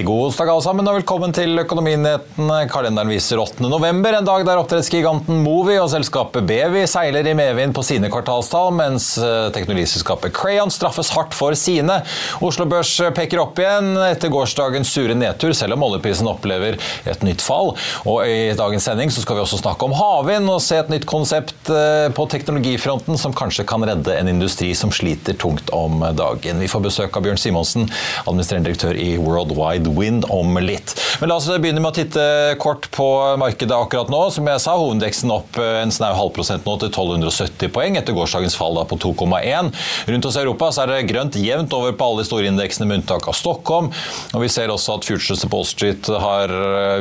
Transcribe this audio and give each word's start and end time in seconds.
God 0.00 0.24
onsdag 0.24 0.48
alle 0.48 0.62
sammen, 0.64 0.86
og 0.88 0.94
velkommen 0.96 1.34
til 1.36 1.52
Økonominyhetene. 1.60 2.62
Kalenderen 2.72 3.10
viser 3.12 3.36
8. 3.42 3.60
november, 3.68 4.14
en 4.16 4.24
dag 4.24 4.40
der 4.48 4.56
oppdrettsgiganten 4.62 5.42
Movi 5.44 5.74
og 5.76 5.90
selskapet 5.92 6.46
Bevi 6.48 6.86
seiler 6.88 7.26
i 7.28 7.34
medvind 7.36 7.74
på 7.76 7.84
sine 7.84 8.08
kvartalstall, 8.08 8.70
mens 8.72 9.10
eh, 9.20 9.50
teknologiselskapet 9.52 10.32
Crayon 10.32 10.72
straffes 10.72 11.10
hardt 11.12 11.36
for 11.36 11.52
sine. 11.60 11.98
Oslo 12.40 12.64
Børs 12.70 12.94
peker 13.12 13.42
opp 13.42 13.60
igjen 13.60 13.90
etter 14.06 14.32
gårsdagens 14.32 14.94
sure 14.96 15.12
nedtur, 15.12 15.52
selv 15.52 15.76
om 15.76 15.84
oljeprisen 15.90 16.32
opplever 16.32 16.80
et 17.04 17.28
nytt 17.28 17.44
fall. 17.44 17.74
Og 18.08 18.24
I 18.24 18.56
dagens 18.56 18.88
sending 18.88 19.12
så 19.12 19.26
skal 19.26 19.36
vi 19.36 19.44
også 19.44 19.60
snakke 19.60 19.84
om 19.84 19.92
havvind 19.98 20.48
og 20.48 20.64
se 20.64 20.80
et 20.80 20.94
nytt 20.94 21.04
konsept 21.04 21.68
eh, 21.68 22.08
på 22.16 22.28
teknologifronten 22.32 23.20
som 23.20 23.36
kanskje 23.36 23.68
kan 23.68 23.84
redde 23.92 24.16
en 24.16 24.32
industri 24.32 24.72
som 24.72 24.88
sliter 24.88 25.36
tungt 25.36 25.68
om 25.76 26.00
dagen. 26.16 26.64
Vi 26.64 26.72
får 26.72 26.88
besøk 26.88 27.20
av 27.20 27.28
Bjørn 27.28 27.44
Simonsen, 27.44 27.92
administrerende 28.24 28.72
direktør 28.72 28.96
i 28.96 29.12
Worldwide 29.20 29.82
Wind 29.96 30.26
om 30.32 30.58
litt. 30.62 30.94
Men 31.20 31.30
la 31.30 31.36
oss 31.38 31.48
begynne 31.52 31.82
med 31.82 31.92
å 31.92 31.96
titte 31.96 32.22
kort 32.62 32.88
på 32.94 33.06
markedet 33.40 33.76
akkurat 33.76 34.10
nå. 34.12 34.22
Som 34.34 34.48
jeg 34.50 34.62
sa, 34.62 34.76
hovedindeksen 34.78 35.32
opp 35.34 35.58
en 35.62 35.92
snau 35.94 36.12
halv 36.16 36.32
prosent 36.36 36.66
nå 36.66 36.76
til 36.80 36.90
1270 36.90 37.72
poeng 37.74 37.98
etter 38.00 38.16
gårsdagens 38.16 38.56
fall 38.58 38.80
på 38.88 38.98
2,1. 39.04 39.70
Rundt 40.08 40.28
oss 40.28 40.38
i 40.38 40.42
Europa 40.42 40.70
er 40.82 40.92
det 40.92 41.00
grønt 41.10 41.38
jevnt 41.38 41.74
over 41.76 41.94
på 41.96 42.08
alle 42.08 42.22
de 42.22 42.28
store 42.28 42.48
indeksene 42.50 42.88
med 42.88 43.02
unntak 43.02 43.28
av 43.30 43.36
Stockholm. 43.38 43.90
Og 44.32 44.44
vi 44.44 44.50
ser 44.52 44.72
også 44.72 44.96
at 44.96 45.08
Futures 45.08 45.44
på 45.44 45.52
Wall 45.52 45.68
Street 45.68 46.10
har 46.22 46.52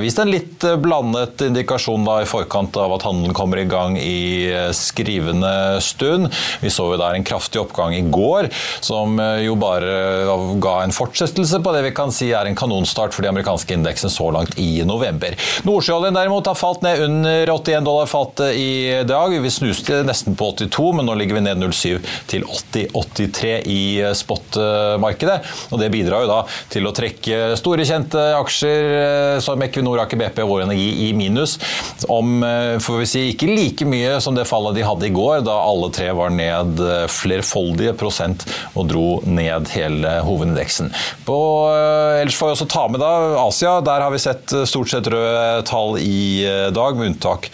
vist 0.01 0.19
en 0.21 0.31
litt 0.31 0.65
blandet 0.81 1.45
indikasjon 1.47 2.05
da 2.07 2.21
i 2.21 2.29
forkant 2.29 2.77
av 2.81 2.95
at 2.97 3.05
handelen 3.07 3.35
kommer 3.37 3.61
i 3.61 3.67
gang 3.69 3.97
i 3.99 4.51
skrivende 4.75 5.53
stund. 5.83 6.29
Vi 6.61 6.71
så 6.73 6.89
jo 6.91 6.99
der 7.01 7.17
en 7.17 7.27
kraftig 7.27 7.61
oppgang 7.63 7.95
i 7.97 8.03
går, 8.11 8.51
som 8.83 9.19
jo 9.41 9.55
bare 9.59 10.37
ga 10.61 10.75
en 10.83 10.95
fortsettelse 10.95 11.61
på 11.63 11.75
det 11.75 11.85
vi 11.87 11.95
kan 11.95 12.13
si 12.13 12.31
er 12.35 12.47
en 12.47 12.57
kanon 12.57 12.70
kanonstart 12.71 13.13
for 13.13 13.21
de 13.21 13.29
amerikanske 13.29 13.73
indeksene 13.73 14.11
så 14.11 14.31
langt 14.31 14.57
i 14.59 14.83
november. 14.87 15.35
Nordsjøoljen 15.67 16.15
derimot 16.15 16.47
har 16.47 16.57
falt 16.57 16.83
ned 16.85 17.03
under 17.03 17.51
81 17.51 17.85
dollar 17.85 18.07
fatet 18.09 18.55
i 18.55 19.03
dag. 19.07 19.35
Vi 19.41 19.51
snuste 19.51 20.01
nesten 20.07 20.37
på 20.39 20.51
82, 20.55 20.91
men 20.97 21.07
nå 21.07 21.15
ligger 21.19 21.37
vi 21.37 21.43
ned 21.45 21.61
07 21.61 21.99
til 22.31 22.45
80-83 22.47 23.51
i 23.67 23.81
spotmarkedet. 24.17 25.37
Og 25.71 25.81
det 25.81 25.91
bidrar 25.93 26.25
jo 26.25 26.31
da 26.31 26.39
til 26.71 26.87
å 26.87 26.93
trekke 26.95 27.57
store, 27.59 27.85
kjente 27.87 28.21
aksjer 28.37 28.91
eh, 29.01 29.37
som 29.43 29.61
Equinor, 29.65 30.03
Aker 30.05 30.19
BP 30.21 30.41
og 30.45 30.53
Vår 30.53 30.65
Energi 30.67 31.07
i 31.07 31.11
minus. 31.17 31.57
Om 32.07 32.45
eh, 32.47 32.77
får 32.83 33.01
vi 33.01 33.09
si, 33.09 33.25
ikke 33.33 33.51
like 33.51 33.87
mye 33.89 34.17
som 34.23 34.37
det 34.37 34.47
fallet 34.49 34.77
de 34.77 34.85
hadde 34.87 35.09
i 35.09 35.13
går, 35.15 35.41
da 35.47 35.57
alle 35.65 35.91
tre 35.93 36.11
var 36.15 36.31
ned 36.33 36.81
eh, 36.85 37.05
flerfoldige 37.11 37.95
prosent 37.99 38.45
og 38.77 38.87
dro 38.91 39.05
ned 39.27 39.71
hele 39.75 40.17
hovedindeksen. 40.25 40.91
På, 41.27 41.37
ellers 42.21 42.37
får 42.37 42.51
vi 42.51 42.55
også 42.55 42.60
ta 42.69 42.87
med 42.87 43.01
da 43.01 43.11
Asia. 43.47 43.79
Der 43.81 44.01
har 44.01 44.11
vi 44.11 44.19
sett 44.19 44.53
stort 44.69 44.89
sett 44.89 45.07
røde 45.07 45.61
tall 45.67 45.97
i 46.01 46.43
eh, 46.45 46.67
dag, 46.73 46.97
med 46.97 47.13
unntak 47.13 47.51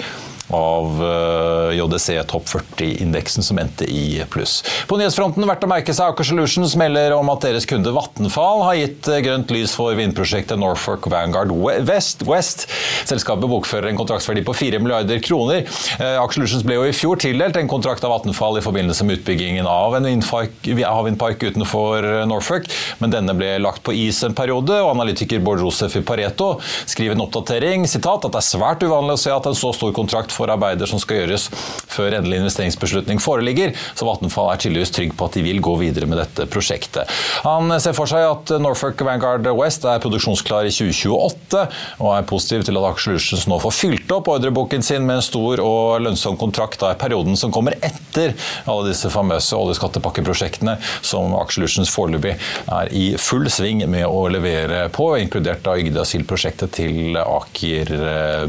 av 0.53 1.01
eh, 1.03 1.77
JDC 1.77 2.23
Topp 2.31 2.45
40-indeksen 2.47 3.43
som 3.43 3.59
endte 3.59 3.85
i 3.85 4.23
pluss. 4.29 4.61
På 4.87 4.97
nyhetsfronten 4.99 5.43
verdt 5.47 5.65
å 5.67 5.69
merke 5.69 5.95
seg 5.95 6.13
Aker 6.13 6.27
Solutions 6.27 6.75
melder 6.79 7.15
om 7.17 7.27
at 7.33 7.43
deres 7.43 7.67
kunde 7.67 7.91
Vattenfall 7.95 8.63
har 8.63 8.77
gitt 8.79 9.09
eh, 9.11 9.21
grønt 9.25 9.51
lys 9.51 9.75
for 9.75 9.97
vindprosjektet 9.99 10.59
Norfolk 10.59 11.09
Vanguard 11.11 11.51
West. 11.87 12.23
West. 12.27 12.67
Selskapet 13.09 13.49
bokfører 13.51 13.91
en 13.91 13.99
kontraktsverdi 13.99 14.45
på 14.47 14.55
4 14.55 14.81
milliarder 14.83 15.19
kroner. 15.23 15.65
Eh, 15.99 16.15
Aker 16.21 16.39
Solutions 16.39 16.65
ble 16.67 16.79
jo 16.79 16.87
i 16.87 16.95
fjor 16.95 17.19
tildelt 17.21 17.59
en 17.59 17.71
kontrakt 17.71 18.05
av 18.07 18.15
Vattenfall 18.15 18.61
i 18.61 18.65
forbindelse 18.65 19.07
med 19.07 19.19
utbyggingen 19.19 19.67
av 19.67 19.97
en 19.99 20.07
havvindpark 20.07 21.43
utenfor 21.43 22.05
Norfolk, 22.29 22.69
men 23.01 23.11
denne 23.11 23.35
ble 23.37 23.55
lagt 23.61 23.83
på 23.85 23.93
is 23.95 24.21
en 24.23 24.35
periode, 24.37 24.75
og 24.83 24.93
analytiker 24.93 25.41
Bård 25.43 25.61
Josef 25.63 25.97
i 25.99 26.03
Pareto 26.05 26.53
skriver 26.87 27.17
en 27.17 27.25
oppdatering 27.25 27.87
sitat, 27.89 28.25
at 28.25 28.33
det 28.33 28.41
er 28.41 28.47
svært 28.47 28.85
uvanlig 28.85 29.17
å 29.17 29.21
se 29.21 29.33
at 29.33 29.47
en 29.49 29.57
så 29.57 29.73
stor 29.75 29.93
kontrakt 29.95 30.33
for 30.37 30.53
arbeider 30.53 30.89
som 30.89 31.01
skal 31.01 31.23
gjøres 31.23 31.49
før 31.97 32.17
endelig 32.19 32.41
investeringsbeslutning 32.43 33.21
foreligger, 33.23 33.73
så 33.97 34.07
Vattenfall 34.07 34.51
er 34.51 34.61
tydeligvis 34.61 34.93
trygg 34.95 35.15
på 35.17 35.27
at 35.27 35.37
de 35.37 35.45
vil 35.45 35.61
gå 35.63 35.73
videre 35.81 36.09
med 36.09 36.21
dette 36.21 36.47
prosjektet. 36.51 37.09
Han 37.45 37.73
ser 37.81 37.95
for 37.97 38.09
seg 38.09 38.25
at 38.27 38.53
Norfolk 38.61 39.01
Vanguard 39.05 39.47
West 39.57 39.87
er 39.87 40.01
produksjonsklar 40.03 40.67
i 40.69 40.73
2028, 40.73 41.63
og 42.03 42.11
er 42.13 42.27
positiv 42.29 42.65
til 42.67 42.79
at 42.79 42.89
Aker 42.91 43.49
nå 43.49 43.59
får 43.63 43.75
fylt 43.75 44.13
opp 44.13 44.29
ordreboken 44.31 44.83
sin 44.85 45.05
med 45.07 45.19
en 45.19 45.25
stor 45.25 45.61
og 45.63 46.03
lønnsom 46.05 46.37
kontrakt 46.39 46.83
i 46.85 46.93
perioden 46.99 47.37
som 47.39 47.53
kommer 47.53 47.77
etter 47.81 48.35
alle 48.67 48.91
disse 48.91 49.09
famøse 49.13 49.57
oljeskattepakkeprosjektene 49.57 50.77
som 51.01 51.35
Aker 51.37 51.65
foreløpig 51.91 52.35
er 52.73 52.91
i 52.95 53.05
full 53.21 53.47
sving 53.51 53.83
med 53.89 54.05
å 54.05 54.27
levere 54.31 54.87
på, 54.93 55.09
inkludert 55.21 55.63
da 55.65 55.77
Yggdrasil-prosjektet 55.79 56.73
til 56.77 57.17
Aker 57.17 57.93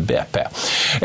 BP. 0.04 0.38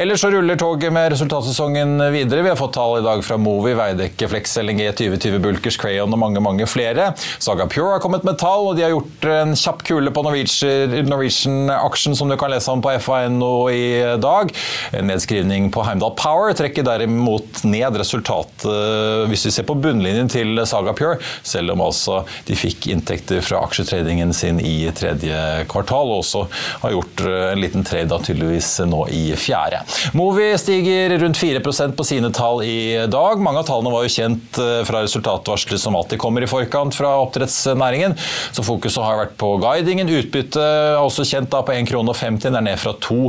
Ellers 0.02 0.24
så 0.24 0.32
ruller 0.34 0.60
toget 0.60 0.73
toget 0.74 0.94
med 0.94 1.12
resultatsesongen 1.12 2.12
videre. 2.12 2.42
Vi 2.42 2.50
har 2.50 2.56
fått 2.56 2.74
tall 2.74 2.96
i 2.98 3.04
dag 3.06 3.20
fra 3.26 3.36
Movi, 3.38 3.76
Veidekke, 3.78 4.26
Flex, 4.32 4.56
LNG, 4.58 4.88
2020 4.98 5.40
Bulkers, 5.44 5.76
Crayon 5.78 6.14
og 6.16 6.18
mange 6.18 6.42
mange 6.42 6.66
flere. 6.66 7.12
Saga 7.38 7.68
Pure 7.70 7.92
har 7.92 8.02
kommet 8.02 8.24
med 8.26 8.40
tall, 8.42 8.72
og 8.72 8.78
de 8.78 8.82
har 8.82 8.94
gjort 8.96 9.28
en 9.30 9.54
kjapp 9.60 9.84
kule 9.86 10.10
på 10.10 10.24
Norwegian-aksjen, 10.26 12.18
som 12.18 12.32
du 12.32 12.38
kan 12.42 12.50
lese 12.50 12.74
om 12.74 12.82
på 12.82 12.90
FA.no 13.04 13.52
i 13.70 14.18
dag. 14.24 14.50
En 14.98 15.12
nedskrivning 15.12 15.68
på 15.76 15.84
Heimdal 15.86 16.16
Power 16.18 16.56
trekker 16.58 16.88
derimot 16.88 17.62
ned 17.68 18.00
resultatet 18.02 19.30
hvis 19.30 19.46
vi 19.46 19.54
ser 19.54 19.68
på 19.68 19.78
bunnlinjen 19.78 20.32
til 20.32 20.58
Saga 20.70 20.96
Pure, 20.98 21.20
selv 21.46 21.76
om 21.76 21.86
altså 21.86 22.24
de 22.48 22.58
fikk 22.58 22.90
inntekter 22.96 23.46
fra 23.46 23.62
aksjetradingen 23.68 24.34
sin 24.34 24.58
i 24.58 24.90
tredje 24.98 25.38
kvartal, 25.70 26.16
og 26.16 26.24
også 26.24 26.48
har 26.88 26.98
gjort 26.98 27.26
en 27.30 27.62
liten 27.62 27.86
trade 27.86 28.10
da 28.10 28.18
tydeligvis 28.24 28.74
nå 28.90 29.06
i 29.14 29.24
fjerde. 29.38 29.84
Movi 30.18 30.50
stiger 30.64 31.18
rundt 31.20 31.38
4% 31.38 31.96
på 31.98 32.04
sine 32.08 32.32
tall 32.34 32.64
i 32.64 33.06
dag. 33.12 33.42
Mange 33.44 33.62
av 33.62 33.68
tallene 33.68 33.92
var 33.94 34.06
jo 34.06 34.12
kjent 34.14 34.60
eh, 34.62 34.82
fra 34.88 35.04
resultatvarselet 35.04 35.82
som 35.82 35.96
alltid 36.00 36.22
kommer 36.22 36.46
i 36.46 36.50
forkant 36.50 36.96
fra 36.96 37.12
oppdrettsnæringen. 37.26 38.16
Så 38.56 38.64
fokuset 38.66 39.04
har 39.04 39.20
vært 39.20 39.36
på 39.40 39.54
guidingen. 39.62 40.12
Utbyttet 40.12 40.60
er 40.62 41.00
også 41.02 41.26
kjent 41.28 41.52
da 41.52 41.64
på 41.66 41.76
1,50 41.76 41.90
krone 41.92 42.14
og 42.14 42.20
50, 42.20 42.54
det 42.54 42.60
er 42.62 42.66
ned 42.70 42.80
fra 42.82 42.96
2 43.04 43.20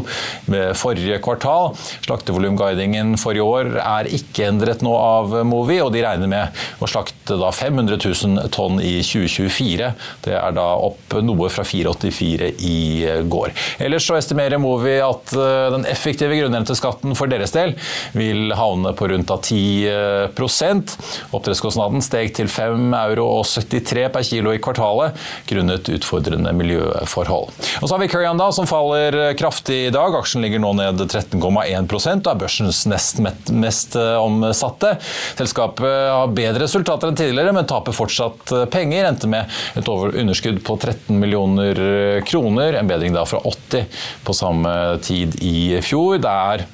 med 0.54 0.78
forrige 0.78 1.18
kvartal. 1.24 1.72
Slaktevolumguidingen 2.06 3.16
for 3.20 3.36
i 3.36 3.42
år 3.42 3.74
er 3.82 4.10
ikke 4.14 4.48
endret 4.48 4.84
nå 4.84 4.94
av 4.94 5.34
Movi, 5.48 5.80
og 5.82 5.92
de 5.94 6.04
regner 6.04 6.30
med 6.30 6.64
å 6.82 6.88
slakte 6.90 7.38
da 7.40 7.50
500 7.54 7.98
000 7.98 8.52
tonn 8.54 8.80
i 8.82 8.96
2024. 9.04 9.90
Det 10.24 10.36
er 10.38 10.56
da 10.56 10.68
opp 10.86 11.18
noe 11.24 11.50
fra 11.52 11.66
484 11.66 12.52
i 12.64 12.78
går. 13.30 13.54
Ellers 13.84 14.06
så 14.06 14.18
estimerer 14.18 14.62
Movi 14.62 14.96
at 15.02 15.34
eh, 15.34 15.68
den 15.74 15.86
effektive 15.90 16.36
grunnrenteskatten 16.38 17.16
for 17.18 17.23
for 17.24 17.32
deres 17.32 17.54
del 17.54 17.74
vil 18.16 18.52
havne 18.56 18.92
på 18.96 19.08
rundt 19.10 19.32
av 19.32 19.40
10% 19.44 20.94
Oppdrettskostnaden 21.34 22.04
steg 22.04 22.34
til 22.36 22.50
5,73 22.52 22.94
euro 23.00 24.12
per 24.14 24.26
kilo 24.26 24.52
i 24.54 24.60
kvartalet 24.62 25.16
grunnet 25.48 25.88
utfordrende 25.92 26.52
miljøforhold. 26.56 27.50
Og 27.80 27.86
så 27.86 27.94
har 27.94 28.02
vi 28.02 28.10
Crayon 28.12 28.40
da, 28.40 28.50
som 28.54 28.68
faller 28.68 29.34
kraftig 29.38 29.86
i 29.88 29.92
dag. 29.94 30.14
Aksjen 30.18 30.44
ligger 30.44 30.62
nå 30.62 30.74
ned 30.78 31.00
13,1 31.06 31.94
og 31.94 32.30
er 32.30 32.40
børsens 32.40 32.84
nest 32.90 33.20
mest 33.22 33.96
omsatte. 33.96 34.94
Selskapet 35.38 35.88
har 36.10 36.34
bedre 36.34 36.64
resultater 36.64 37.10
enn 37.10 37.18
tidligere, 37.18 37.54
men 37.56 37.68
taper 37.70 37.96
fortsatt 37.96 38.52
penger. 38.74 39.08
Endte 39.08 39.30
med 39.30 39.50
et 39.78 39.88
underskudd 39.88 40.60
på 40.66 40.78
13 40.80 41.18
millioner 41.20 41.80
kroner, 42.28 42.78
en 42.78 42.90
bedring 42.90 43.16
da 43.16 43.24
fra 43.28 43.40
80 43.44 44.04
på 44.24 44.36
samme 44.36 44.74
tid 45.04 45.38
i 45.44 45.80
fjor. 45.84 46.18
Det 46.22 46.30
er 46.54 46.66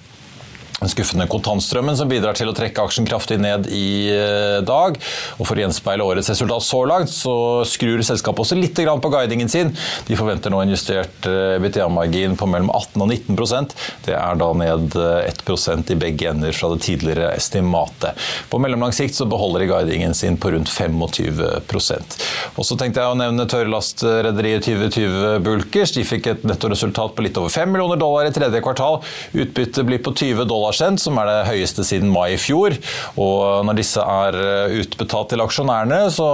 den 0.80 0.90
skuffende 0.92 1.26
kontantstrømmen 1.30 1.96
som 1.98 2.08
bidrar 2.10 2.36
til 2.38 2.48
å 2.48 2.54
trekke 2.56 2.84
aksjen 2.86 3.08
kraftig 3.08 3.36
ned 3.40 3.68
i 3.72 4.08
eh, 4.14 4.58
dag. 4.64 4.96
Og 5.38 5.48
For 5.48 5.58
å 5.58 5.64
gjenspeile 5.64 6.06
årets 6.06 6.30
resultat 6.32 6.64
så 6.64 6.82
langt, 6.88 7.12
så 7.12 7.34
skrur 7.68 8.00
selskapet 8.06 8.44
også 8.46 8.58
litt 8.58 8.78
på 8.80 9.12
guidingen 9.12 9.48
sin. 9.48 9.74
De 10.08 10.16
forventer 10.16 10.52
nå 10.52 10.62
en 10.62 10.72
justert 10.72 11.26
eh, 11.28 11.58
BTA-margin 11.60 12.36
på 12.40 12.48
mellom 12.48 12.70
18 12.72 13.04
og 13.04 13.10
19% 13.10 13.74
Det 14.06 14.14
er 14.16 14.38
da 14.40 14.48
ned 14.56 14.96
1 14.96 15.42
eh, 15.44 15.82
i 15.92 15.98
begge 16.00 16.30
ender 16.30 16.56
fra 16.56 16.72
det 16.72 16.80
tidligere 16.86 17.34
estimatet. 17.36 18.16
På 18.50 18.60
mellomlang 18.62 18.94
sikt 18.96 19.18
så 19.18 19.28
beholder 19.28 19.64
de 19.64 19.70
guidingen 19.70 20.16
sin 20.16 20.38
på 20.40 20.54
rundt 20.54 20.70
25% 20.70 22.16
Og 22.56 22.64
så 22.66 22.76
tenkte 22.80 23.02
jeg 23.02 23.12
å 23.12 23.18
nevne 23.18 23.48
tørrlastrederiet 23.50 24.64
2020 24.64 25.44
Bulkers. 25.44 25.94
De 25.96 26.06
fikk 26.06 26.30
et 26.32 26.48
nettoresultat 26.48 27.14
på 27.16 27.26
litt 27.26 27.38
over 27.40 27.52
5 27.52 27.74
millioner 27.74 28.00
dollar 28.00 28.30
i 28.30 28.34
tredje 28.34 28.62
kvartal. 28.64 29.00
Utbyttet 29.36 29.84
blir 29.86 30.00
på 30.04 30.14
20 30.16 30.48
dollar 30.48 30.69
dollar 30.70 30.98
som 31.00 31.18
er 31.18 31.28
det 31.28 31.48
høyeste 31.48 31.84
siden 31.84 32.10
mai 32.10 32.34
i 32.34 32.38
fjor. 32.40 32.76
Og 33.20 33.64
når 33.66 33.78
disse 33.78 34.00
er 34.00 34.36
eh, 34.38 34.76
utbetalt 34.80 35.30
til 35.32 35.42
aksjonærene, 35.42 36.10
så 36.10 36.26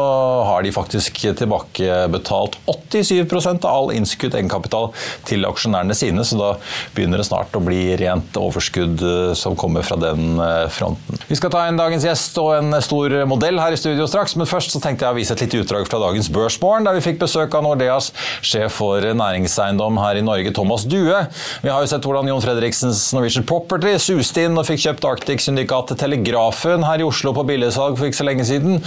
har 0.46 0.62
de 0.62 0.72
faktisk 0.72 1.22
tilbakebetalt 1.38 2.58
87% 2.66 3.64
av 3.64 3.70
all 3.70 3.92
innskudd 3.94 4.34
egenkapital 4.34 4.92
til 5.26 5.46
aksjonærene 5.48 5.94
sine, 5.96 6.24
så 6.24 6.38
da 6.38 6.50
begynner 6.94 7.20
det 7.20 7.28
snart 7.28 7.54
å 7.56 7.62
bli 7.64 7.96
rent 8.00 8.36
overskudd 8.36 9.02
eh, 9.02 9.32
som 9.38 9.56
kommer 9.56 9.86
fra 9.86 9.98
den 10.00 10.38
eh, 10.42 10.66
fronten. 10.72 11.20
Vi 11.28 11.38
skal 11.38 11.52
ta 11.54 11.66
en 11.66 11.80
dagens 11.80 12.06
gjest 12.06 12.36
og 12.42 12.52
en 12.58 12.80
stor 12.84 13.14
modell 13.28 13.60
her 13.62 13.74
i 13.74 13.80
studio 13.80 14.08
straks, 14.10 14.36
men 14.36 14.48
først 14.48 14.74
så 14.74 14.82
tenkte 14.82 15.06
jeg 15.06 15.16
å 15.16 15.18
vise 15.18 15.34
et 15.36 15.44
lite 15.44 15.62
utdrag 15.64 15.88
fra 15.88 16.00
dagens 16.02 16.30
Børsmorgen, 16.32 16.86
der 16.86 16.98
vi 16.98 17.04
fikk 17.04 17.20
besøk 17.22 17.54
av 17.56 17.64
Nordeas 17.66 18.12
sjef 18.44 18.78
for 18.80 19.02
næringseiendom 19.16 20.00
her 20.02 20.20
i 20.20 20.24
Norge, 20.24 20.52
Thomas 20.56 20.84
Due. 20.88 21.22
Vi 21.62 21.72
har 21.72 21.82
jo 21.82 21.90
sett 21.90 22.04
hvordan 22.06 22.28
Jon 22.30 22.42
Fredriksens 22.44 23.06
Norwegian 23.16 23.46
Property 23.46 23.94
suser 24.02 24.25
suste 24.26 24.42
inn 24.42 24.58
og 24.58 24.66
fikk 24.66 24.82
kjøpt 24.82 25.04
Arctic-syndikatet 25.06 26.00
Telegrafen 26.00 26.84
her 26.86 27.02
i 27.02 27.06
Oslo 27.06 27.30
på 27.36 27.44
billigsalg 27.46 27.94
for 27.98 28.08
ikke 28.08 28.18
så 28.18 28.26
lenge 28.26 28.46
siden, 28.48 28.80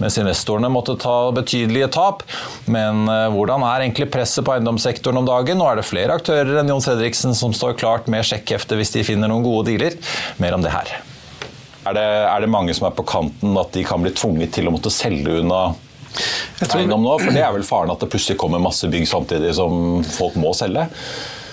mens 0.00 0.16
investorene 0.20 0.70
måtte 0.72 0.96
ta 1.00 1.32
betydelige 1.36 1.90
tap. 1.92 2.24
Men 2.64 3.04
eh, 3.12 3.26
hvordan 3.34 3.64
er 3.66 3.84
egentlig 3.84 4.08
presset 4.14 4.46
på 4.46 4.54
eiendomssektoren 4.54 5.20
om 5.20 5.28
dagen? 5.28 5.60
Nå 5.60 5.68
er 5.68 5.80
det 5.80 5.88
flere 5.88 6.16
aktører 6.16 6.62
enn 6.62 6.72
Jon 6.72 6.84
Fredriksen 6.84 7.36
som 7.36 7.52
står 7.56 7.76
klart 7.80 8.08
med 8.12 8.24
sjekkhefte 8.24 8.78
hvis 8.78 8.94
de 8.96 9.04
finner 9.06 9.30
noen 9.32 9.44
gode 9.44 9.68
dealer. 9.68 9.98
Mer 10.40 10.56
om 10.56 10.64
det 10.64 10.72
her. 10.72 10.96
Er 11.86 11.94
det, 11.94 12.06
er 12.32 12.42
det 12.42 12.50
mange 12.50 12.74
som 12.74 12.88
er 12.88 12.96
på 12.96 13.04
kanten 13.06 13.56
at 13.60 13.76
de 13.76 13.84
kan 13.86 14.00
bli 14.02 14.14
tvunget 14.16 14.56
til 14.56 14.66
å 14.66 14.74
måtte 14.74 14.90
selge 14.94 15.42
unna 15.42 15.66
eiendom 16.72 17.04
nå? 17.04 17.18
For 17.20 17.36
det 17.36 17.44
er 17.44 17.52
vel 17.54 17.68
faren 17.68 17.92
at 17.92 18.00
det 18.00 18.10
plutselig 18.14 18.40
kommer 18.40 18.64
masse 18.64 18.88
bygg 18.90 19.04
samtidig 19.10 19.52
som 19.60 20.00
folk 20.16 20.40
må 20.40 20.56
selge? 20.56 20.88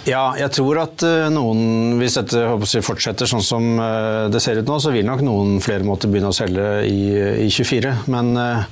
Ja, 0.03 0.33
jeg 0.35 0.51
tror 0.51 0.81
at 0.81 1.03
eh, 1.07 1.29
noen, 1.31 1.93
hvis 1.95 2.17
dette 2.17 2.41
fortsetter 2.83 3.29
sånn 3.29 3.43
som 3.45 3.67
eh, 3.79 4.25
det 4.33 4.41
ser 4.43 4.59
ut 4.59 4.67
nå, 4.67 4.75
så 4.83 4.91
vil 4.91 5.07
nok 5.07 5.23
noen 5.23 5.61
flere 5.63 5.87
måtte 5.87 6.09
begynne 6.11 6.33
å 6.33 6.35
selge 6.35 6.65
i, 6.89 7.13
i 7.45 7.47
24. 7.47 7.93
Men 8.11 8.33
uh, 8.35 8.65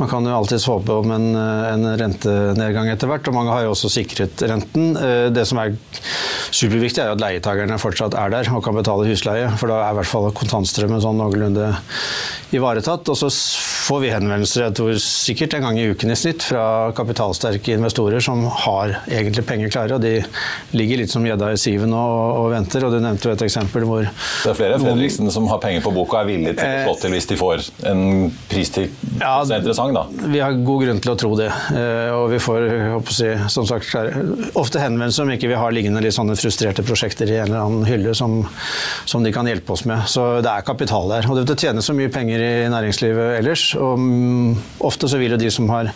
man 0.00 0.10
kan 0.10 0.26
jo 0.26 0.34
alltids 0.34 0.66
håpe 0.66 0.96
om 1.04 1.14
en, 1.14 1.28
en, 1.38 1.86
rentenedgang 2.00 2.90
etter 2.90 3.10
hvert, 3.10 3.30
og 3.30 3.36
mange 3.36 3.54
har 3.54 3.66
jo 3.66 3.76
også 3.76 3.92
sikret 3.94 4.42
renten. 4.50 4.96
Det 5.34 5.44
som 5.46 5.60
er 5.62 5.76
superviktig, 6.50 7.04
er 7.04 7.12
jo 7.12 7.16
at 7.16 7.22
leietakerne 7.22 7.78
fortsatt 7.78 8.16
er 8.18 8.34
der 8.34 8.50
og 8.50 8.64
kan 8.66 8.74
betale 8.74 9.06
husleie. 9.06 9.52
For 9.60 9.70
da 9.70 9.84
er 9.84 9.94
i 9.94 10.00
hvert 10.00 10.10
fall 10.10 10.32
kontantstrømmen 10.34 11.04
sånn 11.04 11.20
noenlunde 11.22 11.70
ivaretatt. 12.56 13.08
Og 13.08 13.18
så 13.22 13.30
får 13.82 14.02
vi 14.04 14.12
henvendelser 14.12 14.66
jeg 14.66 14.76
tror 14.78 14.98
sikkert 15.02 15.56
en 15.56 15.66
gang 15.66 15.78
i 15.80 15.86
uken 15.92 16.12
i 16.12 16.18
snitt 16.18 16.44
fra 16.46 16.64
kapitalsterke 16.96 17.76
investorer 17.78 18.22
som 18.24 18.44
har 18.66 18.98
egentlig 19.06 19.46
penger 19.48 19.72
klare. 19.72 19.96
og 19.96 20.04
de 20.04 20.20
ligger 20.76 21.02
litt 21.02 21.12
som 21.12 21.24
gjedda 21.26 21.52
i 21.52 21.60
siven 21.60 21.92
og, 21.96 22.14
og, 22.40 22.48
venter. 22.52 22.86
og 22.86 22.94
Du 22.94 22.98
nevnte 23.02 23.28
jo 23.28 23.34
et 23.36 23.44
eksempel 23.46 23.86
hvor 23.88 24.06
Det 24.06 24.52
er 24.52 24.58
flere 24.58 24.78
enn 24.78 24.86
Fredriksen 24.86 25.30
som 25.34 25.48
har 25.50 25.60
penger 25.62 25.84
på 25.84 25.92
boka 25.94 26.18
og 26.18 26.24
er 26.24 26.30
villige 26.32 26.56
til 26.58 26.68
å 26.68 26.84
slå 26.86 26.96
til 27.02 27.16
hvis 27.16 27.28
de 27.30 27.38
får 27.40 27.66
en 27.92 28.04
pris 28.50 28.72
til 28.72 28.88
ja, 29.22 29.34
som 29.44 29.54
er 29.54 29.62
interessant, 29.62 29.96
da? 29.96 30.28
Vi 30.32 30.40
har 30.42 30.56
god 30.66 30.84
grunn 30.86 31.00
til 31.02 31.12
å 31.12 31.16
tro 31.18 31.32
det. 31.38 31.48
Eh, 31.76 32.10
og 32.14 32.26
vi 32.32 32.40
får 32.42 32.66
si, 33.12 33.28
som 33.52 33.66
sagt, 33.68 33.92
ofte 34.58 34.82
henvendelser 34.82 35.26
om 35.26 35.32
ikke 35.34 35.50
vi 35.50 35.58
har 35.58 35.74
liggende 35.74 36.02
litt 36.04 36.16
sånne 36.16 36.36
frustrerte 36.38 36.84
prosjekter 36.86 37.30
i 37.30 37.38
en 37.38 37.50
eller 37.50 37.66
annen 37.66 37.86
hylle 37.88 38.14
som, 38.18 38.40
som 39.08 39.24
de 39.24 39.32
kan 39.34 39.48
hjelpe 39.48 39.76
oss 39.76 39.84
med. 39.88 40.06
Så 40.10 40.26
det 40.44 40.50
er 40.50 40.66
kapital 40.66 41.10
der. 41.12 41.28
Og 41.30 41.42
det 41.46 41.58
tjener 41.60 41.84
så 41.84 41.94
mye 41.96 42.12
penger 42.12 42.42
i 42.42 42.52
næringslivet 42.72 43.38
ellers. 43.40 43.68
og 43.78 44.00
mm, 44.00 44.50
Ofte 44.88 45.10
så 45.10 45.20
vil 45.20 45.36
jo 45.36 45.40
de 45.40 45.52
som 45.52 45.70
har 45.72 45.92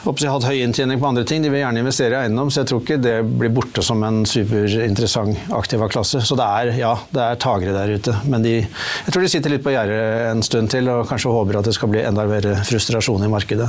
jeg 0.00 0.32
hatt 0.32 0.46
høy 0.48 0.60
inntjening 0.64 1.00
på 1.00 1.08
andre 1.10 1.24
ting. 1.28 1.44
De 1.44 1.50
vil 1.52 1.60
gjerne 1.62 1.82
investere 1.82 2.16
i 2.16 2.24
eiendom, 2.24 2.50
så 2.52 2.62
jeg 2.62 2.70
tror 2.70 2.82
ikke 2.82 3.00
det 3.04 3.16
blir 3.40 3.52
borte 3.54 3.84
som 3.84 4.02
en 4.06 4.22
superinteressant 4.28 5.52
aktiva 5.56 5.90
klasse. 5.92 6.22
Så 6.24 6.38
det 6.40 6.46
er, 6.46 6.72
ja, 6.80 6.94
det 7.12 7.24
er 7.24 7.40
tagere 7.40 7.76
der 7.76 7.96
ute. 7.96 8.16
Men 8.30 8.44
de, 8.46 8.56
jeg 8.64 9.14
tror 9.14 9.26
de 9.26 9.32
sitter 9.32 9.54
litt 9.54 9.64
på 9.64 9.74
gjerdet 9.74 10.30
en 10.30 10.44
stund 10.46 10.72
til 10.72 10.88
og 10.92 11.08
kanskje 11.10 11.34
håper 11.34 11.60
at 11.60 11.68
det 11.68 11.76
skal 11.76 11.92
bli 11.92 12.04
enda 12.04 12.26
mer 12.30 12.52
frustrasjon 12.68 13.26
i 13.26 13.32
markedet. 13.32 13.68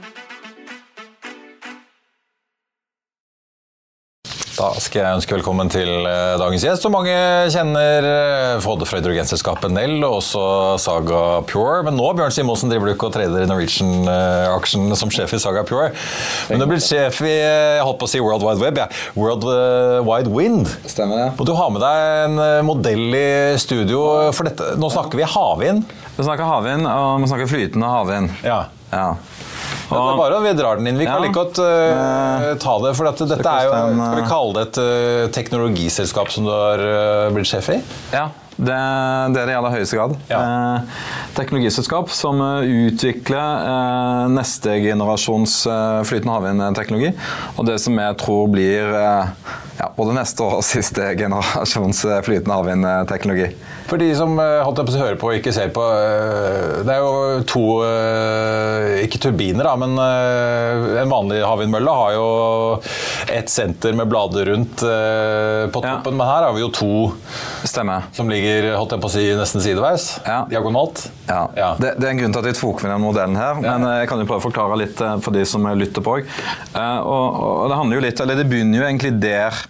Da 4.61 4.67
skal 4.77 4.99
jeg 5.01 5.17
ønske 5.17 5.33
velkommen 5.33 5.71
til 5.73 5.89
eh, 6.05 6.35
dagens 6.37 6.61
gjest, 6.61 6.83
som 6.85 6.93
mange 6.93 7.13
kjenner 7.49 8.05
eh, 8.05 8.59
både 8.61 8.85
fra 8.85 8.99
hydrogenselskapet 8.99 9.73
Nell 9.73 9.95
og 10.05 10.19
også 10.19 10.43
Saga 10.83 11.21
Pure. 11.49 11.79
Men 11.87 11.97
nå 11.97 12.11
Bjørn 12.13 12.35
Simonsen, 12.35 12.69
driver 12.69 12.91
du 12.91 12.93
ikke 12.93 13.07
og 13.09 13.15
trader 13.15 13.41
i 13.41 13.49
Norwegian-aksjen 13.49 14.93
som 14.99 15.09
sjef 15.13 15.33
i 15.33 15.39
Saga 15.41 15.63
Pure. 15.65 15.89
Men 16.51 16.61
du 16.61 16.67
blir 16.69 16.83
sjef 16.83 17.23
i 17.25 17.31
jeg 17.31 17.81
holdt 17.87 17.97
på 18.03 18.05
å 18.05 18.11
si 18.11 18.21
World 18.21 18.45
Wide 18.45 18.61
Web, 18.61 18.77
ja. 18.83 18.85
World 19.17 19.47
Wide 20.05 20.29
Wind. 20.29 20.69
Stemmer 20.85 21.23
det. 21.23 21.27
Og 21.41 21.49
du 21.49 21.55
har 21.57 21.73
med 21.73 21.81
deg 21.81 22.05
en 22.27 22.43
eh, 22.45 22.61
modell 22.67 23.17
i 23.17 23.27
studio. 23.61 24.03
For 24.37 24.45
dette, 24.45 24.75
nå 24.77 24.91
snakker 24.93 25.23
vi 25.23 25.25
havvind. 25.25 25.97
Vi 26.19 26.27
snakker 26.27 26.45
havvind, 26.45 26.85
og 26.85 27.25
vi 27.25 27.31
snakker 27.33 27.49
flytende 27.49 27.95
havvind. 27.95 28.37
Ja. 28.45 28.67
Ja. 28.93 29.15
Det 29.91 29.97
er 29.97 30.19
bare 30.19 30.37
at 30.39 30.45
vi 30.45 30.53
drar 30.59 30.79
den 30.79 30.87
inn. 30.91 30.99
Vi 31.01 31.05
kan 31.07 31.19
Ja. 31.19 31.25
like 31.25 31.35
godt 31.35 31.59
uh, 31.59 32.53
ta 32.61 32.75
det. 32.85 32.93
For 32.97 33.09
dette, 33.09 33.27
dette 33.31 33.55
er 33.57 33.67
jo, 33.67 33.73
skal 33.73 34.19
vi 34.19 34.23
uh, 34.25 34.29
kalle 34.31 34.53
det 34.57 34.63
et 34.69 34.79
uh, 34.81 35.31
teknologiselskap 35.35 36.31
som 36.31 36.47
du 36.47 36.51
har 36.53 36.79
uh, 36.79 37.31
blitt 37.35 37.49
sjef 37.51 37.69
i? 37.75 37.79
Ja, 38.15 38.29
det, 38.57 38.77
det 39.33 39.41
er 39.41 39.47
det 39.47 39.53
i 39.53 39.57
aller 39.57 39.73
høyeste 39.73 39.97
grad. 39.97 40.15
Ja. 40.29 40.41
Eh, 40.41 40.99
teknologiselskap 41.37 42.11
som 42.13 42.41
eh, 42.43 42.69
utvikler 42.91 43.65
eh, 43.71 44.27
neste 44.35 44.75
generasjons 44.83 45.61
eh, 45.71 46.01
flytende 46.09 46.35
havvindteknologi. 46.35 47.13
Og 47.57 47.65
det 47.69 47.79
som 47.81 47.97
jeg 48.01 48.17
tror 48.21 48.47
blir 48.53 48.91
ja, 48.91 49.87
både 49.97 50.13
neste 50.17 50.45
og 50.45 50.61
siste 50.65 51.13
generasjons 51.17 52.03
flytende 52.27 52.57
havvindteknologi. 52.59 53.51
For 53.89 53.99
de 53.99 54.11
som 54.15 54.37
holdt 54.39 54.77
jeg 54.79 54.87
på 54.87 54.93
å 54.95 54.99
høre 55.01 55.17
på 55.19 55.29
og 55.31 55.37
ikke 55.39 55.51
ser 55.55 55.71
på, 55.75 55.83
det 56.85 56.93
er 56.93 57.01
jo 57.01 57.41
to 57.49 57.63
Ikke 59.03 59.19
turbiner, 59.19 59.65
da, 59.67 59.73
men 59.81 59.97
en 61.01 61.11
vanlig 61.11 61.41
havvindmølle 61.43 61.95
har 61.97 62.13
jo 62.15 62.27
et 63.35 63.51
senter 63.51 63.97
med 63.97 64.07
blader 64.11 64.47
rundt 64.53 64.85
på 64.85 64.91
på 65.71 65.81
Ja. 65.83 65.95
toppen. 65.97 66.15
Men 66.19 66.27
her 66.27 66.43
har 66.47 66.53
vi 66.55 66.61
jo 66.63 66.69
to 66.73 66.87
Stemmer. 67.67 68.03
som 68.15 68.29
ligger 68.29 68.40
holdt 68.75 68.95
jeg 68.95 69.01
på 69.03 69.09
å 69.09 69.13
si, 69.13 69.23
nesten 69.37 69.63
sideveis. 69.63 70.07
Ja. 70.25 70.43
Diagonalt. 70.49 71.05
Ja, 71.27 71.43
Ja. 71.55 71.69
Det, 71.79 71.93
det 71.99 72.07
er 72.07 72.13
en 72.13 72.19
grunn 72.19 72.33
til 72.33 72.41
at 72.41 72.49
vi 72.49 72.53
tok 72.57 72.81
med 72.83 72.91
den 72.93 73.03
modellen 73.03 73.37
her, 73.39 73.59
men 73.61 73.85
eh, 73.87 73.97
jeg 74.01 74.09
kan 74.11 74.21
jo 74.21 74.27
prøve 74.29 74.41
å 74.41 74.45
forklare 74.45 74.79
litt 74.81 75.01
eh, 75.03 75.15
for 75.23 75.35
de 75.35 75.43
som 75.47 75.67
lytter 75.77 76.03
på. 76.05 76.17
Eh, 76.21 76.99
og, 76.99 77.39
og 77.41 77.71
det 77.71 77.77
handler 77.79 77.97
jo 77.97 78.03
litt, 78.05 78.23
eller 78.23 78.39
det 78.39 78.47
begynner 78.51 78.81
jo 78.81 78.87
egentlig 78.87 79.13
der 79.21 79.61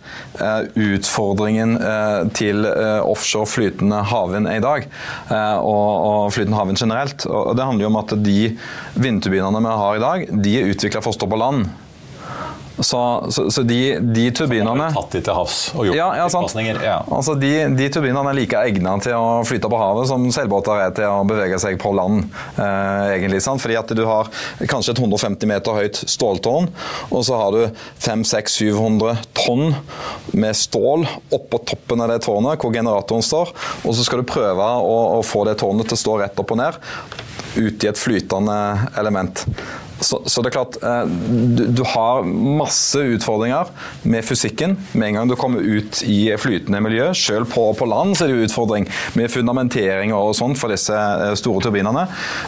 utfordringen 0.82 1.76
til 2.38 2.66
offshore 2.66 3.50
flytende 3.50 4.00
havvind 4.10 4.50
er 4.50 4.60
i 4.60 4.64
dag, 4.64 4.88
og, 5.60 5.92
og 6.08 6.34
flytende 6.34 6.58
havvind 6.58 6.82
generelt. 6.82 7.26
Og 7.30 7.54
det 7.58 7.68
handler 7.68 7.86
jo 7.86 7.92
om 7.92 8.00
at 8.02 8.16
de 8.26 8.40
vindturbinene 8.96 9.62
vi 9.62 9.78
har 9.84 10.00
i 10.00 10.04
dag, 10.04 10.28
de 10.48 10.58
er 10.58 10.72
utvikla 10.72 11.04
for 11.04 11.14
å 11.14 11.20
stå 11.20 11.30
på 11.30 11.40
land. 11.42 11.70
Så, 12.82 13.00
så, 13.34 13.46
så 13.54 13.64
de, 13.68 13.80
de 14.02 14.26
turbinene 14.36 14.90
Tatt 14.96 15.14
de 15.14 15.22
til 15.26 15.36
havs 15.36 15.58
og 15.76 15.88
gjort 15.88 15.98
ja, 15.98 16.08
ja. 16.18 16.28
Ja. 16.82 16.98
Altså, 17.14 17.36
de, 17.40 17.52
de 17.78 17.88
turbinene 17.94 18.32
er 18.32 18.38
like 18.38 18.62
egnet 18.68 19.06
til 19.06 19.16
å 19.18 19.42
flyte 19.48 19.70
på 19.72 19.80
havet 19.80 20.10
som 20.10 20.26
seilbåter 20.34 20.86
er 20.88 20.96
til 20.98 21.08
å 21.10 21.22
bevege 21.28 21.60
seg 21.62 21.78
på 21.82 21.94
land. 21.96 22.26
Eh, 22.56 23.16
egentlig, 23.18 23.42
sant? 23.46 23.62
Fordi 23.62 23.78
at 23.80 23.94
Du 23.98 24.04
har 24.08 24.30
kanskje 24.72 24.96
et 24.96 25.02
150 25.04 25.50
meter 25.50 25.78
høyt 25.78 26.02
ståltårn, 26.10 26.70
og 27.12 27.26
så 27.28 27.40
har 27.40 27.56
du 27.56 27.82
500-700 28.02 29.22
tonn 29.38 29.76
med 30.34 30.58
stål 30.58 31.06
oppå 31.34 31.62
toppen 31.74 32.04
av 32.04 32.12
det 32.14 32.22
tårnet 32.26 32.62
hvor 32.62 32.74
generatoren 32.74 33.26
står. 33.26 33.54
Og 33.86 33.98
så 33.98 34.08
skal 34.08 34.24
du 34.24 34.30
prøve 34.32 34.72
å, 34.82 34.98
å 35.20 35.22
få 35.26 35.46
det 35.50 35.58
tårnet 35.62 35.90
til 35.90 36.00
å 36.00 36.04
stå 36.06 36.18
rett 36.24 36.42
opp 36.42 36.56
og 36.56 36.62
ned 36.62 36.82
ut 37.52 37.84
i 37.84 37.90
et 37.90 38.00
flytende 38.00 38.58
element. 39.00 39.46
Så, 40.02 40.22
så 40.26 40.42
det 40.42 40.50
er 40.52 40.56
klart, 40.58 40.78
eh, 40.82 41.06
du, 41.58 41.64
du 41.78 41.84
har 41.94 42.26
masse 42.26 42.98
utfordringer 43.16 43.70
med 44.10 44.26
fysikken 44.26 44.76
med 44.98 45.08
en 45.12 45.20
gang 45.20 45.30
du 45.32 45.36
kommer 45.40 45.62
ut 45.62 46.02
i 46.10 46.20
flytende 46.42 46.82
miljø. 46.82 47.12
Selv 47.18 47.50
på, 47.54 47.68
på 47.78 47.88
land 47.90 48.18
så 48.18 48.26
er 48.26 48.32
det 48.32 48.40
jo 48.40 48.48
utfordring 48.50 48.88
med 49.20 49.32
fundamentering 49.34 50.14
og 50.18 50.34
sånt 50.38 50.58
for 50.60 50.74
disse 50.74 50.96
eh, 50.98 51.36
store 51.40 51.64
turbinene. 51.68 52.08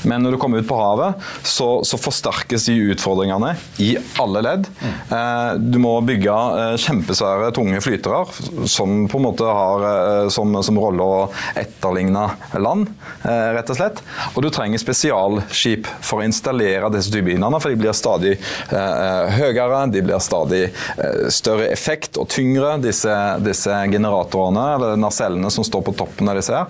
Men 0.10 0.26
når 0.26 0.36
du 0.36 0.42
kommer 0.42 0.64
ut 0.64 0.70
på 0.70 0.80
havet, 0.80 1.22
så, 1.46 1.70
så 1.86 2.00
forsterkes 2.02 2.68
de 2.70 2.78
utfordringene 2.96 3.54
i 3.84 3.94
alle 4.22 4.44
ledd. 4.50 4.70
Eh, 4.84 5.54
Du 5.74 5.78
må 5.82 5.94
bygge 6.06 6.34
kjempesvære, 6.82 7.52
tunge 7.56 7.80
flytere 7.84 8.24
som 8.70 9.06
på 9.10 9.20
en 9.20 9.26
måte 9.26 9.46
har 9.46 10.30
som, 10.34 10.52
som 10.66 10.78
rolle 10.82 11.06
å 11.06 11.20
etterligne 11.60 12.24
land, 12.62 12.90
rett 13.24 13.70
og 13.72 13.78
slett. 13.78 14.02
Og 14.34 14.44
du 14.46 14.50
trenger 14.54 14.82
spesialskip 14.82 15.88
for 16.04 16.22
å 16.22 16.26
installere 16.28 16.90
disse 16.94 17.14
turbinene, 17.14 17.43
for 17.60 17.74
de 17.74 17.80
blir 17.82 17.96
stadig 17.98 18.36
eh, 18.38 19.34
høyere, 19.40 19.82
de 19.92 20.02
blir 20.06 20.22
stadig 20.24 20.64
eh, 20.70 21.28
større 21.34 21.68
effekt 21.74 22.18
og 22.22 22.30
tyngre, 22.32 22.78
disse, 22.84 23.14
disse 23.44 23.82
generatorene, 23.92 24.66
eller 24.78 24.98
nasellene 25.02 25.52
som 25.52 25.68
står 25.68 25.84
på 25.90 25.98
toppen 26.00 26.32
av 26.32 26.40
disse 26.40 26.56
her. 26.56 26.68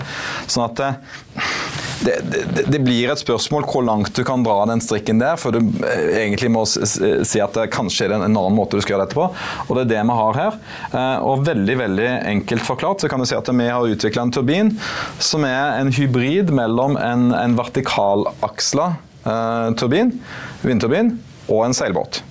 Sånn 0.48 0.66
at 0.66 0.84
eh, 0.84 0.94
det, 2.04 2.18
det, 2.28 2.64
det 2.68 2.80
blir 2.84 3.14
et 3.14 3.22
spørsmål 3.22 3.64
hvor 3.70 3.86
langt 3.88 4.12
du 4.18 4.26
kan 4.28 4.42
dra 4.44 4.58
den 4.68 4.82
strikken 4.84 5.22
der, 5.22 5.38
for 5.40 5.56
du 5.56 5.62
eh, 5.86 6.26
egentlig 6.26 6.50
må 6.52 6.66
si 6.68 7.40
at 7.44 7.56
det 7.56 7.70
kanskje 7.72 8.10
er 8.10 8.18
en 8.18 8.26
annen 8.28 8.58
måte 8.58 8.76
du 8.76 8.84
skal 8.84 8.98
gjøre 8.98 9.06
dette 9.08 9.20
på. 9.20 9.30
Og 9.70 9.78
det 9.78 9.86
er 9.86 9.92
det 9.94 10.02
vi 10.10 10.18
har 10.20 10.40
her. 10.42 10.60
Eh, 10.92 11.18
Og 11.24 11.46
veldig 11.48 11.78
veldig 11.80 12.10
enkelt 12.34 12.66
forklart 12.68 13.04
så 13.04 13.10
kan 13.12 13.22
du 13.24 13.28
si 13.30 13.38
at 13.38 13.48
vi 13.54 13.70
har 13.70 13.88
utvikla 13.94 14.26
en 14.26 14.34
turbin 14.36 14.74
som 15.24 15.46
er 15.48 15.80
en 15.80 15.92
hybrid 15.94 16.52
mellom 16.56 16.98
en, 17.00 17.30
en 17.38 17.56
vertikalaksla 17.58 18.90
eh, 19.24 19.70
turbin, 19.80 20.12
vindturbin, 20.68 21.16
og 21.48 21.66
en 21.68 21.76
seilbåt. 21.78 22.22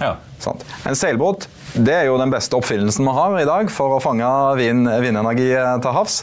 Ja. 0.00 0.16
Sant? 0.42 0.64
En 0.88 0.96
seilbåt 0.98 1.48
det 1.74 1.90
er 1.90 2.04
jo 2.06 2.18
den 2.20 2.30
beste 2.30 2.54
oppfinnelsen 2.54 3.06
vi 3.06 3.12
har 3.16 3.32
i 3.40 3.46
dag 3.48 3.70
for 3.72 3.96
å 3.96 4.02
fange 4.02 4.26
vind, 4.60 4.86
vindenergi 5.02 5.48
eh, 5.58 5.70
til 5.82 5.96
havs. 5.96 6.20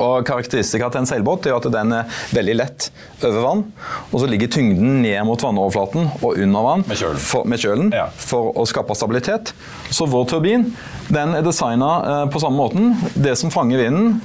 Og 0.00 0.24
Karakteristika 0.26 0.88
til 0.92 1.02
en 1.02 1.08
seilbåt 1.10 1.46
er 1.50 1.56
at 1.56 1.66
den 1.74 1.92
er 1.92 2.08
veldig 2.32 2.54
lett 2.56 2.86
over 3.22 3.42
vann. 3.44 3.62
Og 4.10 4.22
så 4.22 4.28
ligger 4.30 4.48
tyngden 4.52 5.02
ned 5.04 5.18
mot 5.28 5.42
vannoverflaten 5.44 6.08
og 6.22 6.38
under 6.40 6.64
vann 6.64 6.84
Med 6.88 6.96
kjølen. 7.00 7.20
For, 7.20 7.44
med 7.48 7.60
kjølen 7.62 7.92
Ja. 7.92 8.06
for 8.16 8.52
å 8.56 8.64
skape 8.68 8.96
stabilitet. 8.96 9.52
Så 9.92 10.06
vår 10.08 10.26
turbin 10.32 10.68
den 11.12 11.34
er 11.36 11.44
designa 11.44 11.90
eh, 12.08 12.24
på 12.32 12.40
samme 12.40 12.56
måten. 12.56 12.94
Det 13.14 13.34
som 13.38 13.52
fanger 13.52 13.82
vinden, 13.84 14.20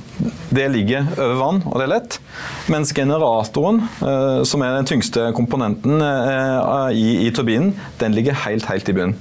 det 0.56 0.70
ligger 0.72 1.08
over 1.18 1.36
vann, 1.42 1.62
og 1.68 1.76
det 1.82 1.88
er 1.88 1.92
lett. 1.98 2.20
Mens 2.72 2.94
generatoren, 2.96 3.82
eh, 4.00 4.44
som 4.48 4.64
er 4.64 4.78
den 4.78 4.88
tyngste 4.88 5.32
komponenten 5.36 6.00
eh, 6.00 6.92
i, 6.96 7.08
i 7.28 7.32
turbinen, 7.36 7.74
den 8.00 8.16
ligger 8.16 8.38
helt, 8.46 8.66
helt 8.72 8.88
i 8.90 8.96
bunnen. 8.96 9.18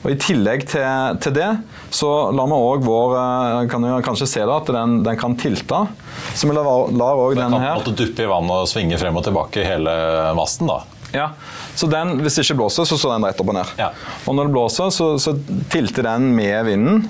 Og 0.00 0.14
I 0.14 0.16
tillegg 0.20 0.62
til, 0.70 1.18
til 1.20 1.34
det 1.36 1.48
så 1.92 2.08
lar 2.32 2.48
vi 2.48 2.56
òg 2.56 2.84
vår 2.86 3.16
eh, 3.20 3.56
Kan 3.68 3.84
du 3.84 3.90
kanskje 4.04 4.28
se 4.30 4.44
da, 4.46 4.60
at 4.62 4.70
den, 4.72 5.00
den 5.04 5.18
kan 5.20 5.34
tilte. 5.40 5.82
Så 6.32 6.48
vi 6.48 6.54
lar 6.56 6.64
òg 6.64 7.34
Den 7.36 7.42
den 7.42 7.58
kan 7.58 7.66
her 7.66 7.76
måtte 7.80 7.96
duppe 7.98 8.24
i 8.24 8.30
vannet 8.30 8.62
og 8.64 8.70
svinge 8.70 9.00
frem 9.00 9.20
og 9.20 9.26
tilbake 9.26 9.66
hele 9.66 9.94
masten, 10.38 10.70
da. 10.70 10.80
Ja, 11.16 11.32
så 11.74 11.88
den, 11.90 12.18
Hvis 12.22 12.36
det 12.36 12.44
ikke 12.44 12.58
blåser, 12.60 12.86
så 12.86 12.98
står 12.98 13.16
den 13.16 13.26
rett 13.26 13.40
opp 13.42 13.50
og 13.50 13.56
ned. 13.56 13.70
Ja. 13.80 13.90
Og 14.28 14.36
når 14.36 14.48
det 14.48 14.54
blåser, 14.54 14.90
så, 14.94 15.06
så 15.22 15.34
tilter 15.72 16.06
den 16.06 16.28
med 16.36 16.66
vinden. 16.68 17.02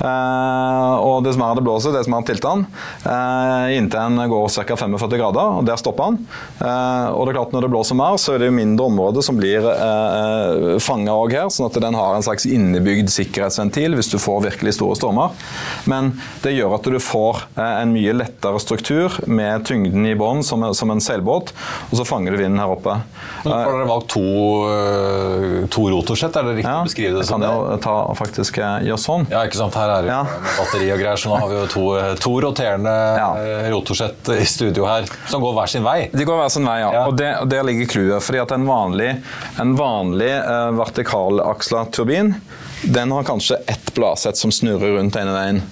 Eh, 0.00 0.94
og 1.04 1.24
dess 1.26 1.38
mer 1.40 1.54
det 1.58 1.64
blåser, 1.66 1.94
dess 1.94 2.10
mer 2.10 2.24
tilter 2.26 2.56
den. 2.56 2.64
Eh, 3.04 3.74
inntil 3.78 4.00
den 4.00 4.32
går 4.32 4.48
ca. 4.54 4.78
45 4.84 5.18
grader, 5.20 5.58
og 5.60 5.68
der 5.68 5.78
stopper 5.80 6.14
den. 6.14 6.26
Eh, 6.58 7.06
og 7.14 7.26
det 7.26 7.34
er 7.34 7.38
klart 7.38 7.54
Når 7.54 7.66
det 7.66 7.72
blåser 7.74 7.98
mer, 7.98 8.18
så 8.20 8.34
er 8.34 8.42
det 8.42 8.50
jo 8.50 8.56
mindre 8.56 8.88
område 8.90 9.22
som 9.24 9.38
blir 9.38 9.68
eh, 9.70 10.78
fanga 10.82 11.14
òg 11.14 11.36
her. 11.36 11.50
Sånn 11.52 11.68
at 11.68 11.78
den 11.84 11.98
har 11.98 12.16
en 12.16 12.26
slags 12.26 12.48
innebygd 12.48 13.12
sikkerhetsventil 13.12 13.98
hvis 13.98 14.10
du 14.12 14.18
får 14.22 14.44
virkelig 14.48 14.76
store 14.78 14.98
stormer. 14.98 15.34
Men 15.90 16.14
det 16.44 16.56
gjør 16.56 16.78
at 16.78 16.90
du 16.90 16.98
får 17.02 17.44
eh, 17.54 17.74
en 17.82 17.94
mye 17.94 18.16
lettere 18.16 18.62
struktur 18.62 19.20
med 19.30 19.66
tyngden 19.68 20.08
i 20.08 20.16
bånn 20.18 20.42
som, 20.46 20.66
som 20.74 20.92
en 20.94 21.02
seilbåt, 21.04 21.54
og 21.90 21.98
så 22.00 22.08
fanger 22.08 22.34
du 22.34 22.42
vinden 22.42 22.62
her 22.62 22.72
oppe. 22.74 22.98
Men 23.44 23.52
Har 23.52 23.72
dere 23.76 23.86
valgt 23.88 24.08
to, 24.14 24.22
øh, 24.70 25.68
to 25.68 25.82
rotorsett? 25.92 26.36
Er 26.36 26.42
det 26.48 26.54
riktig 26.58 26.70
Ja, 26.70 26.80
å 26.80 26.86
beskrive 26.88 27.18
det 27.18 27.26
som 27.28 27.40
kan 27.40 27.44
det? 27.44 27.50
jo 27.74 27.76
ta, 27.84 27.96
faktisk 28.16 28.58
eh, 28.58 28.86
gjøre 28.88 29.00
sånn. 29.02 29.26
Ja, 29.30 29.42
ikke 29.44 29.58
sant? 29.60 29.74
Her 29.78 29.92
er 29.98 30.02
det 30.02 30.08
Ja. 30.14 30.22
batteri 30.58 30.88
og 30.94 30.98
greier, 31.02 31.16
så 31.20 31.28
nå 31.32 31.38
har 31.42 31.48
vi 31.52 31.58
jo 31.60 31.66
to, 31.66 31.84
to 32.24 32.32
roterende 32.40 32.94
Ja. 33.18 33.28
rotorsett 33.70 34.28
i 34.40 34.44
studio 34.48 34.86
her, 34.88 35.04
som 35.28 35.42
går 35.42 35.54
hver 35.54 35.68
sin 35.68 35.84
vei. 35.84 36.08
De 36.12 36.24
går 36.24 36.36
hver 36.40 36.50
sin 36.50 36.64
vei, 36.64 36.78
ja. 36.80 36.92
Ja. 36.92 37.06
Og, 37.06 37.16
det, 37.16 37.30
og 37.40 37.48
Der 37.48 37.62
ligger 37.62 37.86
clouet. 37.86 38.22
fordi 38.22 38.40
at 38.42 38.52
En 38.52 38.66
vanlig, 38.66 39.22
en 39.60 39.76
vanlig 39.76 40.32
uh, 40.44 40.70
vertikalaksla 40.78 41.84
turbin 41.92 42.34
den 42.84 43.10
har 43.10 43.22
kanskje 43.24 43.56
ett 43.66 43.94
bladsett 43.94 44.36
som 44.36 44.50
snurrer 44.52 44.96
rundt 44.98 45.16
ene 45.16 45.32
veien. 45.32 45.62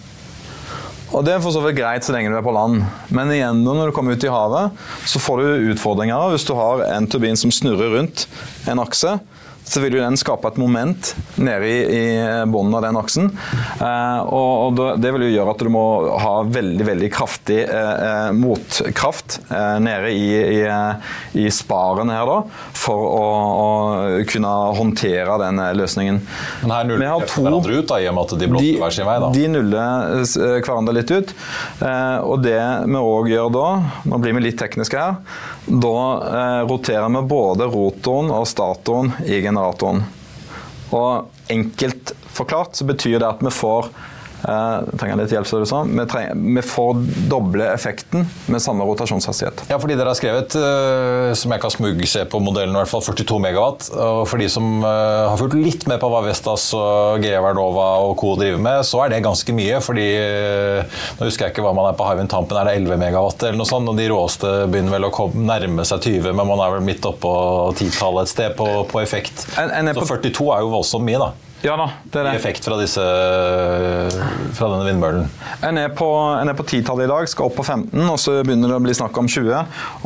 Og 1.12 1.26
Det 1.26 1.34
er 1.34 1.42
for 1.44 1.52
så 1.52 1.60
vidt 1.60 1.76
greit 1.76 2.06
så 2.06 2.14
lenge 2.14 2.30
du 2.32 2.38
er 2.38 2.44
på 2.44 2.54
land, 2.56 2.86
men 3.12 3.30
igjen 3.34 3.58
når 3.66 3.90
du 3.90 3.92
kommer 3.92 4.16
ut 4.16 4.24
i 4.24 4.32
havet, 4.32 4.78
så 5.04 5.20
får 5.20 5.42
du 5.42 5.72
utfordringer. 5.74 6.30
Hvis 6.32 6.46
du 6.48 6.54
har 6.56 6.86
en 6.88 7.08
turbin 7.10 7.36
som 7.36 7.52
snurrer 7.52 7.92
rundt 7.98 8.24
en 8.70 8.80
akse, 8.80 9.18
så 9.64 9.80
vil 9.80 9.94
jo 9.96 10.02
den 10.02 10.16
skape 10.20 10.48
et 10.50 10.58
moment 10.60 11.12
nede 11.40 11.68
i, 11.68 11.76
i 11.96 12.04
bunnen 12.50 12.74
av 12.74 12.82
den 12.84 12.98
aksen. 12.98 13.30
Eh, 13.78 14.20
og, 14.26 14.78
og 14.80 15.00
Det 15.02 15.12
vil 15.14 15.26
jo 15.28 15.32
gjøre 15.36 15.54
at 15.54 15.62
du 15.64 15.70
må 15.72 15.84
ha 16.22 16.32
veldig 16.44 16.86
veldig 16.88 17.10
kraftig 17.14 17.60
eh, 17.64 17.92
eh, 18.08 18.30
motkraft 18.36 19.38
eh, 19.48 19.76
nede 19.84 20.10
i, 20.12 20.26
i, 20.34 20.60
eh, 20.66 21.14
i 21.44 21.46
sparen 21.54 22.10
her 22.12 22.26
da, 22.28 22.38
for 22.76 23.06
å, 23.06 23.22
å 23.62 23.68
kunne 24.28 24.52
håndtere 24.78 25.38
den 25.44 25.62
eh, 25.62 25.72
løsningen. 25.78 26.20
Men 26.64 26.74
her 26.76 26.90
nuller 26.90 27.06
de 27.06 27.30
hverandre 27.36 27.78
ut, 27.78 27.88
da, 27.92 28.00
i 28.02 28.10
og 28.10 28.18
med 28.18 28.26
at 28.26 28.42
de 28.42 28.50
blåser 28.52 28.82
hver 28.82 28.96
sin 28.98 29.08
vei. 29.08 29.16
da. 29.22 29.30
de 29.36 29.48
nuller 29.56 30.26
hverandre 30.66 30.96
litt 30.98 31.14
ut. 31.14 31.34
Eh, 31.80 32.18
og 32.26 32.42
det 32.44 32.58
vi 32.86 32.98
òg 33.02 33.32
gjør 33.32 33.52
da, 33.54 33.66
nå 34.10 34.20
blir 34.22 34.36
vi 34.36 34.46
litt 34.48 34.60
tekniske 34.60 34.98
her, 34.98 35.18
da 35.66 35.98
eh, 36.28 36.66
roterer 36.68 37.08
vi 37.08 37.22
både 37.28 37.68
rotoren 37.70 38.32
og 38.34 38.48
statoren 38.48 39.12
i 39.26 39.40
generatoren. 39.44 40.02
Og 40.92 41.28
enkelt 41.52 42.14
forklart 42.32 42.76
så 42.76 42.86
betyr 42.88 43.18
det 43.18 43.28
at 43.28 43.44
vi 43.44 43.52
får 43.54 43.88
eh, 44.48 44.90
trenger 44.98 45.20
litt 45.22 45.32
hjelp, 45.34 45.46
så 45.48 45.60
du 45.62 45.66
sa. 45.68 45.82
Vi, 45.88 46.04
trenger, 46.10 46.34
vi 46.58 46.62
får 46.66 47.02
doble 47.30 47.66
effekten 47.72 48.26
med 48.52 48.62
samme 48.64 48.84
rotasjonshastighet. 48.88 49.64
Ja, 49.70 49.78
fordi 49.82 49.96
dere 49.98 50.12
har 50.12 50.18
skrevet, 50.18 50.56
øh, 50.58 51.32
som 51.38 51.54
jeg 51.54 51.62
kan 51.64 51.74
smugse 51.74 52.24
på 52.32 52.40
modellen, 52.42 52.74
i 52.76 52.80
hvert 52.82 52.90
fall 52.92 53.04
42 53.06 53.38
megawatt. 53.46 53.90
Og 53.96 54.22
for 54.30 54.42
de 54.42 54.48
som 54.52 54.68
øh, 54.84 55.28
har 55.32 55.38
fulgt 55.40 55.58
litt 55.58 55.86
med 55.90 56.00
på 56.02 56.10
hva 56.12 56.22
Vestas 56.26 56.68
og 56.78 57.22
GE 57.24 57.38
Vernova 57.42 57.88
og 58.06 58.16
co. 58.20 58.34
driver 58.40 58.60
med, 58.62 58.82
så 58.88 59.04
er 59.04 59.14
det 59.14 59.22
ganske 59.24 59.54
mye. 59.56 59.80
fordi 59.84 60.08
Nå 61.18 61.26
husker 61.28 61.46
jeg 61.46 61.54
ikke 61.54 61.64
hva 61.66 61.72
man 61.76 61.88
er 61.90 61.96
på 61.98 62.06
Hywind 62.08 62.30
Tampen, 62.32 62.56
er 62.58 62.68
det 62.68 62.76
11 62.82 62.98
megawatt 63.00 63.42
eller 63.46 63.58
noe 63.60 63.68
sånt? 63.68 63.88
Og 63.90 63.96
de 63.98 64.08
råeste 64.12 64.50
begynner 64.72 64.96
vel 64.96 65.08
å 65.08 65.12
komme, 65.14 65.44
nærme 65.48 65.84
seg 65.88 66.02
20, 66.08 66.32
men 66.36 66.48
man 66.48 66.62
er 66.64 66.74
vel 66.76 66.84
midt 66.86 67.06
oppå 67.08 67.32
titallet 67.78 68.26
et 68.28 68.32
sted 68.32 68.56
på, 68.58 68.66
på 68.90 69.00
effekt. 69.02 69.46
En- 69.60 69.70
en 69.82 69.92
så 69.94 70.06
42 70.08 70.48
er 70.56 70.64
jo 70.64 70.70
voldsomt 70.72 71.04
mye, 71.06 71.20
da. 71.20 71.30
Ja 71.62 71.76
da, 71.78 71.84
det 72.10 72.18
er 72.18 72.26
I 72.26 72.30
det. 72.32 72.38
effekt 72.40 72.64
fra, 72.66 72.74
disse, 72.80 73.02
fra 74.56 74.68
denne 74.72 74.86
vindmøllen. 74.88 75.28
En 75.62 75.78
er 75.78 75.92
på, 75.94 76.08
en 76.40 76.50
er 76.50 76.56
på 76.58 76.64
10-tallet 76.66 77.06
i 77.06 77.10
dag, 77.12 77.28
skal 77.30 77.46
opp 77.46 77.54
på 77.60 77.64
15, 77.66 78.02
og 78.02 78.18
så 78.18 78.34
begynner 78.42 78.72
det 78.72 78.78
å 78.80 78.82
bli 78.82 78.96
snakk 78.98 79.20
om 79.22 79.28
20. 79.30 79.52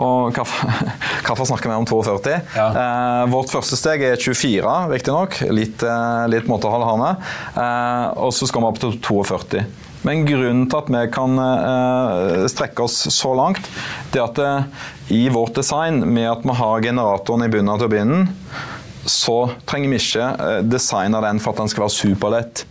Og 0.05 0.37
hvorfor 0.37 1.49
snakker 1.51 1.73
vi 1.73 1.79
om 1.79 1.89
42? 1.89 2.37
Ja. 2.59 2.67
Eh, 2.69 3.23
vårt 3.33 3.55
første 3.55 3.79
steg 3.81 4.05
er 4.05 4.21
24, 4.21 4.77
riktignok. 4.93 5.41
Litt, 5.49 5.81
eh, 5.81 6.29
litt 6.35 6.51
måtehold 6.53 6.85
har 6.91 7.01
vi. 7.03 7.11
Eh, 7.57 8.07
og 8.27 8.37
så 8.37 8.49
skal 8.51 8.67
vi 8.67 8.71
opp 8.75 8.83
til 8.85 8.97
42. 9.09 9.65
Men 10.07 10.27
grunnen 10.29 10.69
til 10.71 10.79
at 10.85 10.93
vi 10.93 11.05
kan 11.11 11.41
eh, 11.43 12.45
strekke 12.53 12.85
oss 12.85 13.01
så 13.17 13.33
langt, 13.35 13.65
det 14.13 14.21
er 14.21 14.29
at 14.29 14.45
eh, 14.45 14.89
i 15.17 15.25
vårt 15.33 15.57
design, 15.57 16.05
med 16.13 16.29
at 16.31 16.45
vi 16.47 16.55
har 16.61 16.85
generatoren 16.85 17.47
i 17.49 17.51
bunnen 17.51 17.73
av 17.73 17.81
turbinen, 17.81 18.29
så 19.07 19.39
trenger 19.69 19.93
vi 19.93 20.01
ikke 20.01 20.29
eh, 20.47 20.61
designe 20.67 21.23
den 21.25 21.41
for 21.43 21.55
at 21.55 21.63
den 21.63 21.73
skal 21.73 21.87
være 21.87 21.97
superlett, 21.97 22.65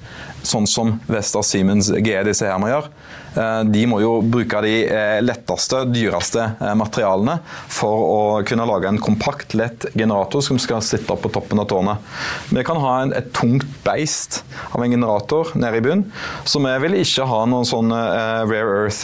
sånn 0.45 0.67
som 0.69 0.97
Vestas, 1.09 1.51
Siemens, 1.53 1.89
GE 1.89 2.23
disse 2.27 2.47
her 2.47 2.59
må 2.61 2.69
gjøre. 2.69 2.91
Eh, 3.35 3.63
De 3.63 3.83
må 3.89 3.99
jo 4.03 4.17
bruke 4.23 4.61
de 4.65 4.73
eh, 4.87 5.19
letteste, 5.23 5.83
dyreste 5.91 6.43
eh, 6.53 6.73
materialene 6.77 7.37
for 7.71 8.05
å 8.05 8.19
kunne 8.47 8.67
lage 8.69 8.89
en 8.89 9.01
kompakt, 9.01 9.55
lett 9.57 9.87
generator 9.93 10.43
som 10.45 10.59
skal 10.61 10.83
sitte 10.85 11.11
opp 11.13 11.23
på 11.25 11.31
toppen 11.35 11.61
av 11.61 11.67
tårnet. 11.71 12.13
Vi 12.49 12.63
kan 12.67 12.79
ha 12.81 12.95
en, 13.03 13.13
et 13.15 13.31
tungt 13.35 13.65
beist 13.85 14.41
av 14.71 14.83
en 14.83 14.91
generator 14.91 15.51
nede 15.59 15.79
i 15.79 15.83
bunnen, 15.83 16.05
så 16.47 16.61
vi 16.63 16.73
vil 16.85 16.97
ikke 17.01 17.27
ha 17.27 17.41
noen 17.49 17.67
sånn 17.67 17.91
rare 17.91 18.85
earth 18.85 19.03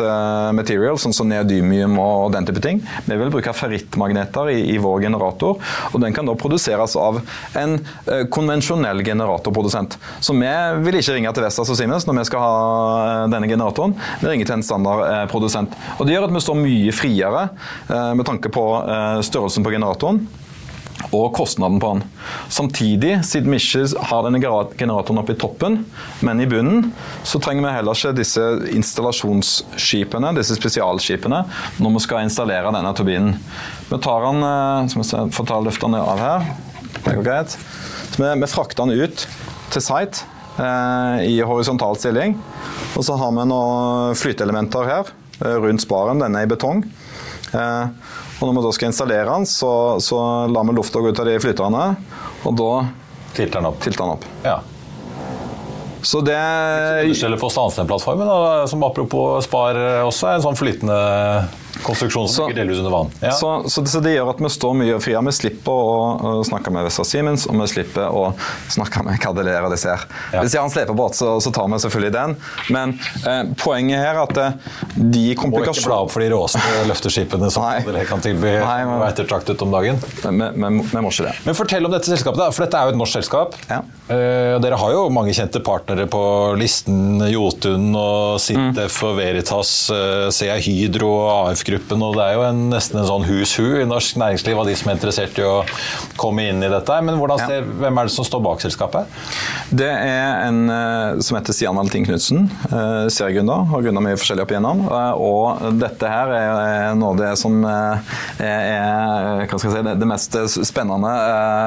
material, 0.56 0.98
sånn 1.02 1.16
som 1.16 1.30
neodymium 1.30 1.98
og 2.02 2.32
den 2.36 2.48
type 2.48 2.62
ting. 2.64 2.82
Vi 3.06 3.18
vil 3.20 3.32
bruke 3.34 3.54
ferrittmagneter 3.56 4.52
i, 4.54 4.60
i 4.76 4.78
vår 4.82 5.06
generator, 5.06 5.60
og 5.92 5.98
den 6.04 6.16
kan 6.16 6.28
da 6.30 6.36
produseres 6.40 6.96
av 7.00 7.20
en 7.60 7.78
konvensjonell 8.34 9.04
generatorprodusent. 9.06 9.98
Så 10.24 10.36
vi 10.38 10.52
vil 10.88 11.00
ikke 11.02 11.18
ringe 11.18 11.34
til 11.36 11.46
Vestas 11.46 11.72
og 11.72 11.80
Siemens 11.80 12.08
når 12.08 12.22
vi 12.22 12.28
skal 12.32 12.46
ha 12.46 13.28
denne 13.32 13.50
generatoren. 13.52 13.96
Vi 14.22 14.30
ringer 14.30 14.48
til 14.48 14.60
en 14.60 14.66
standardprodusent. 14.66 15.74
Og 15.98 16.06
Det 16.06 16.16
gjør 16.16 16.30
at 16.30 16.36
vi 16.36 16.46
står 16.46 16.62
mye 16.62 16.94
friere 16.96 17.48
eh, 17.90 18.14
med 18.18 18.28
tanke 18.28 18.54
på 18.54 18.66
eh, 18.86 19.20
størrelsen 19.26 19.66
på 19.66 19.74
generatoren 19.74 20.24
og 21.10 21.32
kostnaden 21.36 21.80
på 21.82 21.94
den. 21.96 22.04
Samtidig, 22.52 23.14
siden 23.26 23.52
vi 23.52 23.60
ikke 23.60 24.04
har 24.12 24.26
denne 24.26 24.42
generatoren 24.78 25.22
oppe 25.22 25.36
i 25.36 25.40
toppen, 25.40 25.82
men 26.22 26.42
i 26.44 26.48
bunnen, 26.50 26.92
så 27.28 27.42
trenger 27.42 27.66
vi 27.66 27.76
heller 27.76 27.98
ikke 27.98 28.14
disse 28.20 28.44
installasjonsskipene, 28.72 30.34
disse 30.38 30.58
spesialskipene, 30.60 31.44
når 31.82 31.96
vi 31.98 32.04
skal 32.06 32.28
installere 32.28 32.74
denne 32.76 32.94
turbinen. 32.98 33.38
Vi 33.90 34.02
tar 34.04 34.28
den, 34.30 34.44
eh, 34.46 34.92
så 34.92 35.02
vi 35.02 35.34
får 35.36 35.50
ta 35.50 35.62
løftene 35.66 36.02
av 36.02 36.22
her. 36.22 36.52
Det 37.02 37.16
går 37.18 37.26
greit. 37.26 37.58
Så 38.12 38.22
vi, 38.22 38.30
vi 38.40 38.52
frakter 38.52 38.86
den 38.86 39.02
ut 39.02 39.26
til 39.72 39.84
site 39.84 40.22
eh, 40.22 40.31
i 41.24 41.38
horisontal 41.48 41.96
stilling. 41.98 42.36
Og 42.98 43.06
så 43.08 43.16
har 43.18 43.32
vi 43.38 43.46
noen 43.48 44.18
flyteelementer 44.20 44.90
her 44.90 45.12
eh, 45.46 45.56
rundt 45.64 45.84
sparen. 45.86 46.20
Denne 46.22 46.42
er 46.42 46.50
i 46.50 46.52
betong. 46.52 46.84
Eh, 47.54 47.86
og 48.42 48.50
når 48.50 48.58
vi 48.58 48.66
da 48.66 48.74
skal 48.76 48.90
installere 48.92 49.30
den, 49.30 49.46
så, 49.48 49.72
så 50.02 50.20
lar 50.50 50.66
vi 50.68 50.76
lufta 50.76 51.00
gå 51.04 51.12
ut 51.14 51.20
av 51.22 51.30
de 51.30 51.38
flyterne, 51.44 51.86
og 52.44 52.56
da 52.58 52.72
Tilter 53.36 53.62
den 53.62 53.70
opp. 53.70 53.78
tilter 53.86 54.02
den 54.04 54.16
opp. 54.18 54.26
Ja. 54.44 54.58
Så 56.02 56.24
det 56.26 56.34
Eller 56.36 57.38
på 57.38 57.50
Stansen-plattformen, 57.54 58.28
som 58.68 58.84
apropos 58.84 59.46
Spar 59.46 59.78
også 60.08 60.32
er 60.32 60.40
en 60.40 60.46
sånn 60.48 60.58
flytende 60.58 60.98
konstruksjon 61.86 62.28
som 62.28 62.36
Så- 62.36 62.48
ligger 62.50 62.62
delvis 62.64 62.80
under 62.84 62.92
vann. 62.96 63.12
Ja. 63.22 63.32
Så, 63.38 63.52
så, 63.70 63.84
så 63.86 64.00
det 64.04 64.16
gjør 64.16 64.30
at 64.34 64.42
vi 64.44 64.50
står 64.54 64.74
mye 64.80 65.00
friere. 65.04 65.22
Vi 65.28 65.34
slipper 65.36 65.72
å, 65.72 65.96
å 66.42 66.44
snakke 66.48 66.72
med 66.74 66.86
Vestas 66.88 67.12
Siemens, 67.14 67.48
og 67.50 67.58
vi 67.62 67.68
slipper 67.72 68.08
å 68.10 68.26
snakke 68.72 69.04
med 69.08 69.20
Cadeler 69.24 69.68
og 69.68 69.74
disse 69.76 69.90
her. 69.94 70.06
Ja. 70.34 70.42
Hvis 70.44 70.56
de 70.56 70.60
har 70.62 70.66
en 70.68 70.74
slepebåt, 70.74 71.16
så, 71.20 71.34
så 71.44 71.52
tar 71.56 71.68
vi 71.72 71.80
selvfølgelig 71.84 72.14
den. 72.16 72.36
Men 72.74 72.96
eh, 73.26 73.42
poenget 73.62 74.02
her 74.04 74.14
er 74.16 74.24
at 74.26 74.38
eh, 74.38 74.52
de 74.96 75.26
Må 75.26 75.34
ikke 75.34 75.36
bla 75.36 75.44
komplikasjonene 75.44 76.00
opp 76.06 76.12
for 76.16 76.24
de 76.26 76.30
råeste 76.34 76.62
løfteskipene 76.92 77.52
som 77.54 77.68
dere 77.88 78.06
kan 78.10 78.22
tilby 78.24 78.56
Nei, 78.62 78.80
men- 78.86 78.96
og 78.98 79.06
er 79.08 79.14
ettertraktet 79.16 79.62
om 79.66 79.72
dagen. 79.74 80.00
vi 80.22 80.32
må 81.02 81.10
ikke 81.12 81.28
det. 81.30 81.36
Men 81.46 81.58
fortell 81.58 81.86
om 81.88 81.92
dette 81.94 82.10
selskapet, 82.12 82.40
da, 82.42 82.50
for 82.54 82.66
dette 82.66 82.78
er 82.80 82.90
jo 82.90 82.96
et 82.96 83.00
norsk 83.02 83.20
selskap. 83.22 83.56
Ja. 83.70 83.82
Eh, 84.12 84.58
dere 84.60 84.76
har 84.76 84.92
jo 84.92 85.06
mange 85.14 85.34
kjente 85.36 85.62
partnere 85.64 86.08
på 86.12 86.22
listen. 86.60 87.22
Jotun 87.32 87.92
og 87.96 88.42
Sintef 88.44 88.98
og 89.08 89.16
Veritas, 89.20 89.72
uh, 89.94 90.28
CA 90.34 90.58
Hydro 90.60 91.10
og 91.14 91.52
AF-gruppen. 91.52 92.02
og 92.04 92.18
Det 92.18 92.26
er 92.26 92.36
jo 92.36 92.44
en, 92.48 92.62
nesten 92.74 93.00
en 93.00 93.08
sånn 93.08 93.28
hus 93.30 93.54
hu 93.60 93.80
i 93.80 93.88
norsk 93.88 94.20
næringsliv 94.20 94.60
av 94.60 94.68
de 94.68 94.76
som 94.78 94.92
er 94.92 94.98
interessert 94.98 95.40
i 95.40 95.46
å 95.48 95.62
komme 96.20 96.50
inn 96.50 96.64
i 96.66 96.72
dette. 96.72 96.98
Men 97.06 97.20
ser, 97.40 97.64
hvem 97.64 98.02
er 98.02 98.10
det 98.10 98.16
som 98.16 98.28
står 98.28 98.44
bak 98.44 98.64
selskapet? 98.66 99.22
Det 99.72 99.88
er 99.88 100.44
en 100.50 100.62
eh, 100.74 101.22
som 101.24 101.40
heter 101.40 101.56
Stian 101.56 101.78
Valentin 101.80 102.08
Knutsen. 102.08 102.50
Seriegründer. 103.12 103.68
Har 103.72 103.86
gründa 103.86 104.04
mye 104.04 104.20
forskjellig 104.20 104.44
opp 104.44 104.56
igjennom. 104.56 104.84
eh, 104.90 105.24
og 105.32 105.80
dette 105.80 106.12
her 106.12 106.36
er, 106.36 106.96
noe 107.00 107.14
av 107.14 107.22
det 107.22 107.32
som 107.40 107.62
eh, 107.64 108.18
er, 108.44 109.56
si, 109.56 109.72
det, 109.88 110.10
mest 110.10 110.36
spennende, 110.68 111.16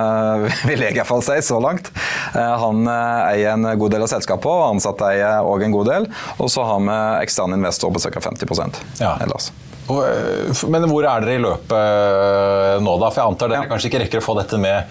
vil 0.69 0.85
jeg 0.85 0.99
iallfall 0.99 1.25
si, 1.25 1.41
så 1.47 1.61
langt. 1.63 1.93
Eh, 2.35 2.55
han 2.65 2.87
eh, 2.87 3.33
eier 3.35 3.53
en 3.55 3.67
god 3.79 3.91
del 3.95 4.03
av 4.03 4.11
selskapet, 4.11 4.47
og 4.51 4.75
ansatte 4.75 5.07
eier 5.13 5.45
òg 5.47 5.63
en 5.65 5.73
god 5.77 5.87
del. 5.93 6.09
Og 6.39 6.51
så 6.51 6.65
har 6.67 6.81
vi 6.83 6.97
ekstern 7.25 7.55
investor 7.55 7.91
på 7.95 8.03
ca. 8.03 8.21
50% 8.21 8.81
Ja. 9.01 9.17
ellers. 9.23 9.53
Eh, 9.85 10.69
Men 10.71 10.87
hvor 10.89 11.05
er 11.05 11.21
dere 11.21 11.35
i 11.39 11.43
løpet 11.45 12.81
nå, 12.83 12.95
da? 13.01 13.11
For 13.11 13.21
jeg 13.23 13.31
antar 13.35 13.49
dere 13.53 13.63
Ja. 13.65 13.69
kanskje 13.71 13.91
ikke 13.91 14.01
rekker 14.05 14.19
å 14.23 14.25
få 14.25 14.37
dette 14.41 14.59
med 14.59 14.85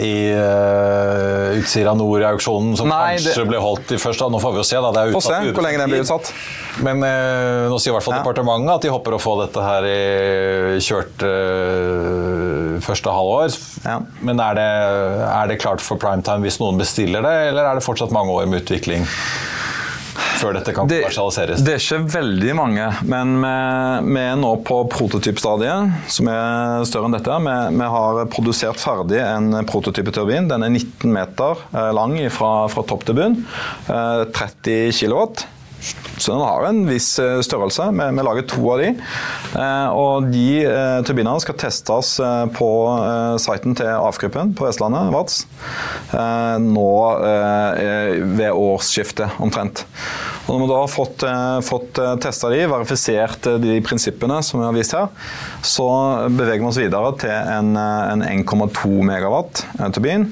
i 0.00 0.32
uh, 0.32 1.58
Utsira 1.58 1.92
Nord-auksjonen, 1.98 2.76
som 2.78 2.88
Nei, 2.88 3.16
kanskje 3.18 3.34
det- 3.42 3.48
ble 3.50 3.58
holdt 3.60 3.92
i 3.92 3.98
først. 4.00 4.18
da. 4.24 4.28
Nå 4.32 4.40
får 4.40 4.52
vi 4.54 4.62
jo 4.62 4.64
se. 4.64 4.76
da. 4.80 4.90
Det 4.92 5.00
er 5.02 5.12
utsatt, 5.12 5.44
se 5.44 5.52
hvor 5.52 5.62
lenge 5.66 5.78
den 5.82 5.90
blir 5.92 6.00
utsatt. 6.04 6.30
Men 6.80 7.02
uh, 7.04 7.68
nå 7.68 7.76
sier 7.78 7.92
i 7.92 7.96
hvert 7.98 8.06
fall 8.06 8.16
Ja. 8.16 8.22
departementet 8.22 8.74
at 8.78 8.86
de 8.86 8.92
håper 8.94 9.12
å 9.18 9.20
få 9.20 9.34
dette 9.42 9.60
her 9.66 9.84
i 9.84 10.80
kjørt 10.80 11.26
uh, 11.28 12.80
første 12.80 13.12
halvår. 13.12 13.58
Ja. 13.84 13.98
Men 14.24 14.40
er 14.40 14.54
det, 14.56 14.68
er 15.28 15.46
det 15.52 15.60
klart 15.60 15.84
for 15.84 16.00
primetime 16.00 16.40
hvis 16.46 16.56
noen 16.62 16.80
bestiller 16.80 17.20
det, 17.26 17.36
eller 17.52 17.68
er 17.68 17.74
det 17.80 17.84
fortsatt 17.84 18.10
mange 18.14 18.32
år 18.32 18.48
med 18.48 18.62
utvikling? 18.64 19.04
Før 20.42 20.58
dette 20.58 20.74
kan 20.76 20.90
kommersialiseres? 20.90 21.62
Det 21.64 21.76
er 21.76 21.82
ikke 21.82 22.12
veldig 22.16 22.56
mange, 22.58 22.88
men 23.08 23.34
vi, 23.42 24.22
er 24.22 24.36
nå 24.40 24.52
på 24.66 24.82
prototypstadiet, 24.92 25.96
som 26.12 26.30
er 26.32 26.86
større 26.88 27.10
enn 27.10 27.16
dette. 27.16 27.38
Vi, 27.46 27.56
vi 27.78 27.90
har 27.96 28.22
produsert 28.32 28.82
ferdig 28.82 29.22
en 29.22 29.62
prototypeturbin. 29.68 30.50
Den 30.50 30.66
er 30.66 30.74
19 30.74 31.08
meter 31.14 31.64
eh, 31.72 31.90
lang 31.94 32.18
fra, 32.34 32.52
fra 32.72 32.86
topp 32.88 33.08
til 33.08 33.18
bunn. 33.18 33.42
30 33.86 34.94
kW. 34.98 35.26
Så 36.16 36.32
den 36.32 36.40
har 36.40 36.64
en 36.68 36.84
viss 36.86 37.18
eh, 37.18 37.40
størrelse. 37.42 37.88
Vi, 37.90 38.08
vi 38.16 38.24
lager 38.26 38.46
to 38.46 38.62
av 38.70 38.82
de. 38.82 38.90
Eh, 39.58 39.88
og 39.98 40.28
de 40.30 40.46
eh, 40.62 40.98
turbinene 41.06 41.42
skal 41.42 41.58
testes 41.58 42.14
på 42.56 42.68
siten 43.42 43.74
til 43.78 43.90
AF-gruppen 43.90 44.52
på 44.58 44.68
Vestlandet, 44.68 45.10
VATS, 45.14 45.42
nå 46.62 46.90
ved 48.36 48.50
årsskiftet 48.50 49.40
omtrent. 49.42 49.84
Og 50.46 50.56
når 50.56 50.62
vi 50.62 50.70
da 50.72 50.78
har 50.80 50.90
fått, 50.90 51.24
fått 51.66 52.00
testa 52.24 52.50
de, 52.52 52.62
verifisert 52.70 53.46
de 53.62 53.78
prinsippene 53.84 54.40
som 54.44 54.60
vi 54.60 54.66
har 54.66 54.76
vist 54.76 54.96
her, 54.96 55.08
så 55.62 55.86
beveger 56.32 56.64
vi 56.64 56.68
oss 56.70 56.80
videre 56.82 57.12
til 57.22 57.30
en, 57.30 57.76
en 57.78 58.26
1,2 58.26 58.90
megawatt 59.06 59.64
turbin. 59.94 60.26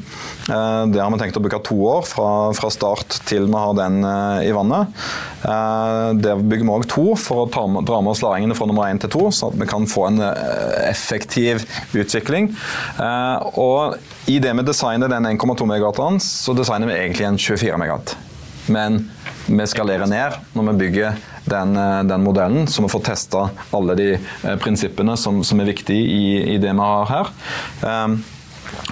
Det 0.51 0.99
har 0.99 1.13
vi 1.15 1.21
tenkt 1.21 1.39
å 1.39 1.45
bruke 1.45 1.63
to 1.63 1.79
år, 1.93 2.03
fra, 2.11 2.31
fra 2.59 2.73
start 2.75 3.21
til 3.31 3.47
vi 3.47 3.63
har 3.63 3.77
den 3.79 4.03
i 4.43 4.51
vannet. 4.57 4.91
Eh, 5.41 6.15
der 6.21 6.37
bygger 6.37 6.67
vi 6.67 6.73
òg 6.75 6.87
to 6.91 7.05
for 7.21 7.45
å 7.45 7.51
ta, 7.53 7.65
dra 7.87 8.01
med 8.05 8.13
oss 8.13 8.21
læringene 8.25 8.57
fra 8.57 8.69
nummer 8.69 8.91
én 8.91 9.01
til 9.01 9.13
to, 9.13 9.29
sånn 9.33 9.55
at 9.55 9.63
vi 9.63 9.69
kan 9.71 9.87
få 9.89 10.07
en 10.11 10.21
eh, 10.27 10.91
effektiv 10.91 11.65
utvikling. 11.97 12.51
Eh, 13.01 13.47
og 13.61 13.97
i 14.31 14.37
det 14.43 14.53
vi 14.59 14.67
designer 14.69 15.13
den 15.13 15.31
1,2 15.33 15.69
megawatteren, 15.71 16.21
så 16.21 16.57
designer 16.57 16.93
vi 16.93 16.99
egentlig 16.99 17.29
en 17.31 17.41
24 17.41 17.81
megawatt. 17.81 18.17
Men 18.71 19.07
vi 19.47 19.67
skalerer 19.71 20.11
ned 20.11 20.37
når 20.57 20.69
vi 20.71 20.77
bygger 20.85 21.21
den, 21.51 21.79
den 22.07 22.25
modellen, 22.25 22.69
så 22.71 22.85
vi 22.85 22.91
får 22.93 23.07
testa 23.09 23.47
alle 23.75 23.97
de 23.99 24.11
prinsippene 24.63 25.17
som, 25.19 25.41
som 25.47 25.63
er 25.63 25.71
viktige 25.73 26.05
i, 26.05 26.27
i, 26.55 26.59
det 26.63 26.75
vi 26.77 26.91
har 26.93 27.09
her. 27.11 27.33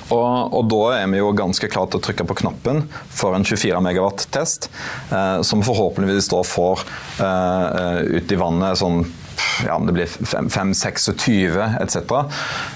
Og, 0.09 0.55
og, 0.55 0.63
da 0.71 0.83
er 1.03 1.07
vi 1.13 1.21
jo 1.21 1.35
ganske 1.37 1.69
klare 1.71 1.93
til 1.93 2.01
å 2.01 2.05
trykke 2.09 2.27
på 2.29 2.39
knappen 2.43 2.83
for 3.13 3.37
en 3.37 3.45
24 3.47 3.81
megawatt-test, 3.85 4.71
eh, 5.13 5.41
som 5.47 5.65
forhåpentligvis 5.67 6.31
da 6.33 6.43
får 6.47 6.85
eh, 7.25 8.01
ut 8.17 8.33
i 8.33 8.41
vannet 8.41 8.81
sånn 8.81 9.03
ja, 9.67 9.77
om 9.77 9.87
det 9.87 9.95
blir 9.97 10.07
5-26 10.07 11.59
etc. 11.83 11.97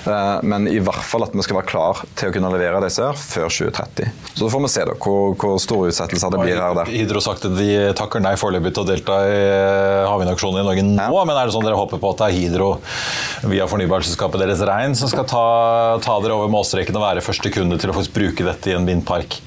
Eh, 0.06 0.38
men 0.42 0.68
i 0.70 0.78
hvert 0.82 1.04
fall 1.06 1.26
at 1.26 1.34
vi 1.36 1.44
skal 1.44 1.58
være 1.60 1.70
klar 1.70 2.02
til 2.18 2.30
å 2.30 2.34
kunne 2.34 2.52
levere 2.54 2.82
disse 2.84 3.04
her 3.04 3.18
før 3.18 3.52
2030. 3.52 4.10
Så 4.38 4.50
får 4.52 4.64
vi 4.64 4.72
se 4.72 4.86
da, 4.88 4.96
hvor, 4.96 5.36
hvor 5.38 5.60
store 5.62 5.92
utsettelser 5.92 6.34
det 6.34 6.42
blir 6.42 6.60
her 6.60 6.76
der. 6.78 6.92
Hydro 6.92 7.22
sagt 7.24 7.46
at 7.48 7.56
de 7.58 7.70
takker 7.98 8.24
nei 8.24 8.34
foreløpig 8.40 8.74
til 8.74 8.84
å 8.84 8.88
delta 8.88 9.20
i 9.28 9.38
eh, 9.38 10.08
havvindaksjonen 10.10 10.62
i 10.62 10.66
Norge 10.68 10.86
nå, 10.88 11.08
ja. 11.12 11.26
men 11.28 11.36
er 11.36 11.48
det 11.48 11.56
sånn 11.56 11.66
dere 11.66 11.80
håper 11.80 12.02
på 12.02 12.14
at 12.14 12.24
det 12.24 12.30
er 12.30 12.38
Hydro 12.40 12.72
via 13.52 13.68
fornybarselskapet 13.70 14.42
deres 14.42 14.64
Rein 14.66 14.96
som 14.98 15.10
skal 15.10 15.28
ta, 15.28 15.46
ta 16.02 16.18
dere 16.24 16.38
over 16.38 16.52
målstreken 16.52 16.98
og 16.98 17.06
være 17.06 17.24
første 17.24 17.52
kunde 17.54 17.80
til 17.80 17.92
å 17.92 17.96
faktisk 17.96 18.16
bruke 18.16 18.46
dette 18.46 18.72
i 18.72 18.76
en 18.78 18.88
vindpark? 18.88 19.40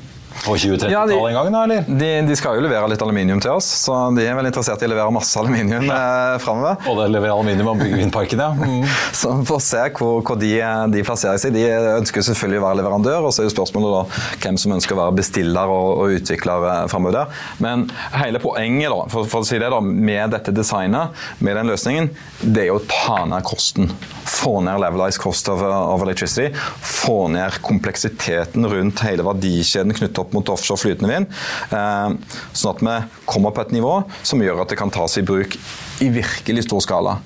På 0.44 0.56
2030-tallet 0.56 1.16
ja, 1.16 1.30
en 1.30 1.36
gang? 1.38 1.52
da, 1.54 1.64
eller? 1.64 1.86
De, 1.88 2.10
de, 2.28 2.36
skal 2.38 2.58
jo 2.58 2.64
levere 2.66 2.90
litt 2.92 3.02
aluminium 3.02 3.40
til 3.44 3.54
oss, 3.56 3.68
så 3.86 3.96
de 4.16 4.26
er 4.26 4.36
vel 4.38 4.50
interessert 4.50 4.82
i 4.84 4.88
å 4.88 4.92
levere 4.92 5.14
masse 5.16 5.40
aluminium 5.40 5.88
eh, 5.88 6.36
framover. 6.44 6.82
Og 6.92 7.00
det 7.00 7.08
leverer 7.14 7.34
aluminium 7.34 7.72
bygger 7.80 8.02
vindparken, 8.04 8.44
ja. 8.44 8.50
Mm. 8.56 8.84
så 9.20 9.32
vi 9.40 9.48
får 9.48 9.64
se 9.66 9.84
hvor, 9.98 10.20
hvor 10.28 10.40
de, 10.42 10.52
de, 10.94 11.04
plasserer 11.08 11.42
seg. 11.42 11.56
De 11.56 11.64
ønsker 11.96 12.26
selvfølgelig 12.30 12.62
å 12.62 12.66
være 12.66 12.80
leverandør, 12.82 13.30
og 13.30 13.36
så 13.36 13.44
er 13.44 13.50
jo 13.50 13.56
spørsmålet 13.56 13.96
da 13.96 14.26
hvem 14.44 14.60
som 14.62 14.76
ønsker 14.76 14.98
å 14.98 15.02
være 15.04 15.18
bestiller 15.22 15.72
og, 15.72 15.88
og 16.04 16.20
utvikler 16.20 16.68
eh, 16.72 16.84
framover 16.92 17.20
der. 17.22 17.42
Men 17.64 17.88
hele 18.18 18.44
poenget 18.44 18.92
da, 18.92 19.00
for, 19.14 19.30
for, 19.32 19.46
å 19.46 19.50
si 19.50 19.62
det 19.62 19.72
da, 19.72 19.82
med 19.82 20.36
dette 20.36 20.54
designet, 20.56 21.16
med 21.40 21.60
den 21.62 21.72
løsningen, 21.72 22.12
det 22.44 22.66
er 22.66 22.72
jo 22.74 22.80
å 22.82 22.86
ta 22.92 23.22
ned 23.30 23.46
kosten. 23.48 23.90
Få 24.26 24.58
ned 24.66 24.82
levelized 24.84 25.22
cost 25.24 25.50
of, 25.54 25.64
of 25.64 26.04
electricity. 26.04 26.52
Få 26.84 27.30
ned 27.32 27.62
kompleksiteten 27.66 28.68
rundt 28.70 29.06
hele 29.06 29.26
verdikjeden 29.26 29.96
knyttet 29.96 30.22
opp 30.22 30.25
mot 30.34 30.50
offshore 30.50 30.82
flytende 30.82 31.12
vind. 31.12 31.38
Eh, 31.70 32.42
sånn 32.56 32.74
at 32.74 32.84
vi 32.88 32.98
kommer 33.30 33.54
på 33.54 33.68
et 33.68 33.76
nivå 33.76 34.00
som 34.24 34.42
gjør 34.42 34.64
at 34.66 34.74
det 34.74 34.80
kan 34.82 34.94
tas 34.94 35.20
i 35.20 35.26
bruk 35.26 35.60
i 36.02 36.10
virkelig 36.10 36.66
stor 36.66 36.84
skala. 36.84 37.20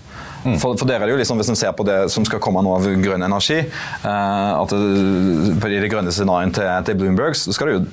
Mm. 0.46 0.56
For, 0.60 0.78
for 0.80 0.88
dere 0.88 1.04
er 1.04 1.10
det 1.10 1.18
jo 1.18 1.20
liksom, 1.20 1.40
Hvis 1.42 1.52
en 1.52 1.60
ser 1.60 1.74
på 1.76 1.84
det 1.88 1.98
som 2.14 2.24
skal 2.28 2.40
komme 2.44 2.64
nå 2.64 2.72
av 2.78 2.88
grønn 3.04 3.26
energi 3.26 3.60
eh, 3.60 4.52
at 4.56 4.72
det, 4.72 5.58
på 5.60 5.72
de 5.72 5.90
grønne 5.92 6.14
scenarioene 6.16 6.56
til, 6.56 6.70
til 6.88 7.00
Bloomberg, 7.02 7.36
så 7.36 7.56
skal 7.56 7.70
det 7.70 7.76
jo 7.76 7.84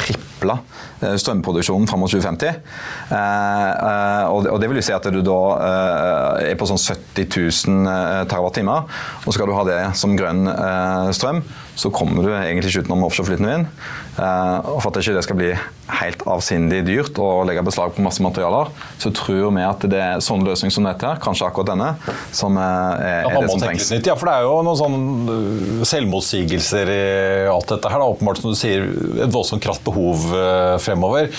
triple 0.00 0.56
eh, 1.02 1.16
strømproduksjonen 1.20 1.88
fram 1.90 2.00
mot 2.00 2.12
2050. 2.12 2.60
Eh, 3.12 4.32
og 4.32 4.60
det 4.62 4.70
vil 4.70 4.80
jo 4.80 4.86
si 4.86 4.96
at 4.96 5.10
du 5.12 5.20
da 5.26 5.40
er 6.40 6.56
på 6.56 6.68
sånn 6.70 6.80
70 6.80 7.28
000 7.68 8.30
TWh, 8.30 8.70
og 9.26 9.36
skal 9.36 9.50
du 9.50 9.56
ha 9.58 9.66
det 9.68 9.82
som 10.00 10.16
grønn 10.16 10.48
strøm 11.16 11.44
så 11.80 11.90
kommer 11.94 12.24
du 12.24 12.30
egentlig 12.34 12.70
ikke 12.70 12.84
utenom 12.84 13.06
offshore 13.06 13.30
flytende 13.30 13.54
vind. 13.54 13.68
Eh, 14.20 14.68
og 14.68 14.80
For 14.82 14.90
at 14.90 15.00
ikke 15.00 15.14
det 15.16 15.24
skal 15.24 15.38
bli 15.38 15.50
helt 16.00 16.22
avsindig 16.28 16.80
dyrt 16.86 17.18
å 17.20 17.28
legge 17.48 17.62
beslag 17.66 17.94
på 17.96 18.04
masse 18.04 18.22
materialer, 18.22 18.70
så 19.00 19.12
tror 19.16 19.50
vi 19.56 19.64
at 19.64 19.84
det 19.90 20.00
er 20.00 20.24
sånn 20.24 20.44
løsning 20.46 20.72
som 20.74 20.86
dette, 20.86 21.12
kanskje 21.24 21.48
akkurat 21.48 21.72
denne, 21.72 21.88
som 22.36 22.58
er, 22.60 23.24
er 23.24 23.38
det 23.38 23.50
som 23.50 23.62
trengs. 23.62 23.88
Nytt, 23.94 24.10
ja, 24.10 24.16
for 24.20 24.30
det 24.30 24.36
er 24.36 24.46
jo 24.46 24.58
noen 24.66 24.80
sånne 24.80 25.36
øh, 25.36 25.84
selvmotsigelser 25.88 26.92
i 26.92 27.00
alt 27.50 27.72
dette 27.72 27.92
her. 27.92 28.02
Da. 28.02 28.10
Åpenbart, 28.14 28.42
som 28.42 28.52
du 28.52 28.58
sier, 28.58 28.86
et 29.24 29.32
voldsomt 29.32 29.64
kratt 29.64 29.82
behov 29.86 30.26
fremover. 30.82 31.30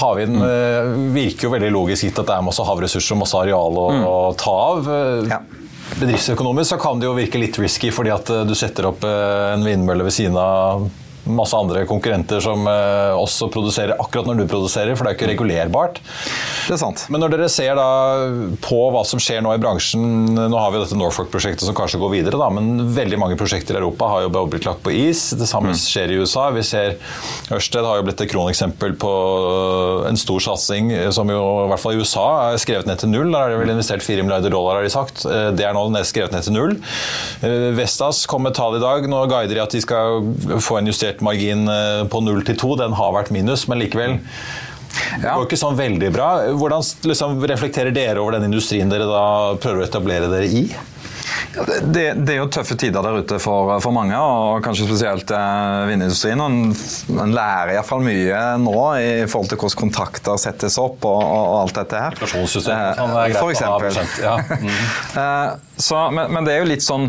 Havvind 0.00 0.40
mm. 0.40 1.06
virker 1.14 1.46
jo 1.46 1.54
veldig 1.54 1.70
logisk 1.74 2.08
gitt 2.08 2.18
at 2.20 2.28
det 2.28 2.36
er 2.36 2.46
masse 2.46 2.64
havressurser 2.66 3.16
og 3.16 3.22
masse 3.22 3.38
areal 3.38 3.78
å, 3.80 3.86
mm. 3.94 4.06
å 4.08 4.16
ta 4.40 4.56
av. 4.70 4.90
Ja. 5.30 5.40
Bedriftsøkonomisk 6.00 6.72
så 6.74 6.78
kan 6.80 7.00
det 7.00 7.08
jo 7.08 7.14
virke 7.16 7.40
litt 7.40 7.58
risky, 7.60 7.90
fordi 7.94 8.12
at 8.14 8.30
du 8.46 8.54
setter 8.58 8.88
opp 8.90 9.04
en 9.06 9.64
vindmølle 9.66 10.06
ved 10.06 10.14
siden 10.14 10.38
av 10.40 10.88
masse 11.36 11.56
andre 11.56 11.84
konkurrenter 11.88 12.42
som 12.44 12.66
uh, 12.68 13.16
også 13.18 13.50
produserer 13.52 13.96
akkurat 14.00 14.28
når 14.28 14.42
du 14.42 14.46
produserer, 14.50 14.96
for 14.96 15.06
det 15.06 15.12
er 15.12 15.18
ikke 15.18 15.30
regulerbart. 15.32 16.00
Det 16.66 16.76
er 16.76 16.80
sant. 16.80 17.06
Men 17.12 17.24
når 17.24 17.34
dere 17.34 17.50
ser 17.52 17.74
da 17.78 17.88
på 18.62 18.80
hva 18.94 19.02
som 19.08 19.20
skjer 19.22 19.42
nå 19.44 19.54
i 19.56 19.60
bransjen 19.62 20.02
Nå 20.36 20.58
har 20.58 20.70
vi 20.72 20.80
dette 20.82 20.98
Norfolk-prosjektet 20.98 21.64
som 21.66 21.76
kanskje 21.76 22.00
går 22.02 22.12
videre, 22.14 22.40
da, 22.40 22.50
men 22.52 22.92
veldig 22.94 23.18
mange 23.20 23.38
prosjekter 23.40 23.76
i 23.76 23.80
Europa 23.80 24.10
har 24.12 24.26
jo 24.26 24.44
blitt 24.50 24.68
lagt 24.68 24.84
på 24.84 24.94
is. 24.94 25.30
Det 25.38 25.48
samme 25.50 25.74
mm. 25.74 25.80
skjer 25.80 26.14
i 26.14 26.20
USA. 26.20 26.48
Vi 26.54 26.64
ser 26.66 26.96
Ørsted 27.54 27.86
har 27.86 28.00
jo 28.00 28.06
blitt 28.06 28.22
et 28.22 28.30
kroneksempel 28.30 28.94
på 29.00 29.10
øh, 29.10 30.08
en 30.10 30.18
stor 30.20 30.42
satsing 30.44 30.92
som 31.14 31.30
jo 31.32 31.40
i 31.64 31.68
hvert 31.72 31.82
fall 31.82 31.96
i 31.96 32.02
USA 32.02 32.26
er 32.50 32.60
skrevet 32.62 32.88
ned 32.88 33.00
til 33.02 33.12
null. 33.12 33.30
Der 33.32 33.44
har 33.44 33.52
de 33.52 33.60
vel 33.60 33.74
investert 33.74 34.04
4 34.04 34.24
milliarder 34.26 34.52
dollar, 34.52 34.78
har 34.78 34.86
de 34.86 34.92
sagt. 34.92 35.24
Det 35.26 35.66
er 35.66 35.76
nå 35.76 35.86
skrevet 36.06 36.34
ned 36.34 36.46
til 36.46 36.56
null. 36.56 36.76
Vestas 37.76 38.24
kom 38.30 38.44
med 38.46 38.56
tall 38.56 38.78
i 38.78 38.82
dag. 38.82 39.06
Nå 39.10 39.24
guider 39.30 39.56
de 39.56 39.62
at 39.64 39.74
de 39.74 39.82
skal 39.82 40.30
få 40.62 40.80
en 40.80 40.90
justert 40.90 41.19
margin 41.24 41.68
eh, 41.70 42.02
på 42.10 42.22
0 42.24 42.44
til 42.48 42.58
2. 42.60 42.74
Den 42.84 42.96
har 42.98 43.14
vært 43.16 43.32
minus, 43.34 43.66
men 43.70 43.82
likevel. 43.82 44.18
Det 44.90 45.26
går 45.26 45.46
ikke 45.46 45.60
sånn 45.60 45.78
veldig 45.78 46.12
bra. 46.14 46.30
Hvordan 46.58 46.86
liksom, 47.10 47.38
reflekterer 47.50 47.94
dere 47.94 48.22
over 48.22 48.38
den 48.38 48.48
industrien 48.50 48.90
dere 48.90 49.06
da 49.08 49.26
prøver 49.60 49.84
å 49.84 49.90
etablere 49.90 50.30
dere 50.32 50.50
i? 50.50 50.64
Ja, 51.54 51.64
det, 51.66 52.02
det, 52.22 52.34
er 52.34 52.38
jo 52.38 52.46
tøffe 52.52 52.76
tider 52.78 53.02
der 53.02 53.24
ute 53.24 53.38
for, 53.42 53.72
for 53.82 53.94
mange, 53.94 54.14
og 54.14 54.60
kanskje 54.64 54.86
spesielt 54.86 55.30
eh, 55.34 55.80
vindindustrien. 55.90 56.42
En, 56.42 56.60
en 57.24 57.34
lærer 57.34 57.74
iallfall 57.74 58.04
mye 58.06 58.42
nå 58.62 58.76
i 59.00 59.10
forhold 59.30 59.50
til 59.50 59.60
hvordan 59.60 59.80
kontrakter 59.82 60.38
settes 60.40 60.78
opp 60.82 61.06
og, 61.10 61.18
og 61.18 61.56
alt 61.64 61.80
dette 61.80 62.04
her. 62.04 62.18
Eh, 62.20 63.36
for 63.38 63.50
eksempel. 63.50 64.02
Ja. 64.22 64.38
Mm. 64.60 64.68
eh, 65.16 65.52
så, 65.80 65.96
men, 66.12 66.32
men, 66.34 66.44
det 66.44 66.52
er 66.52 66.58
jo 66.60 66.68
litt 66.68 66.84
sånn 66.84 67.06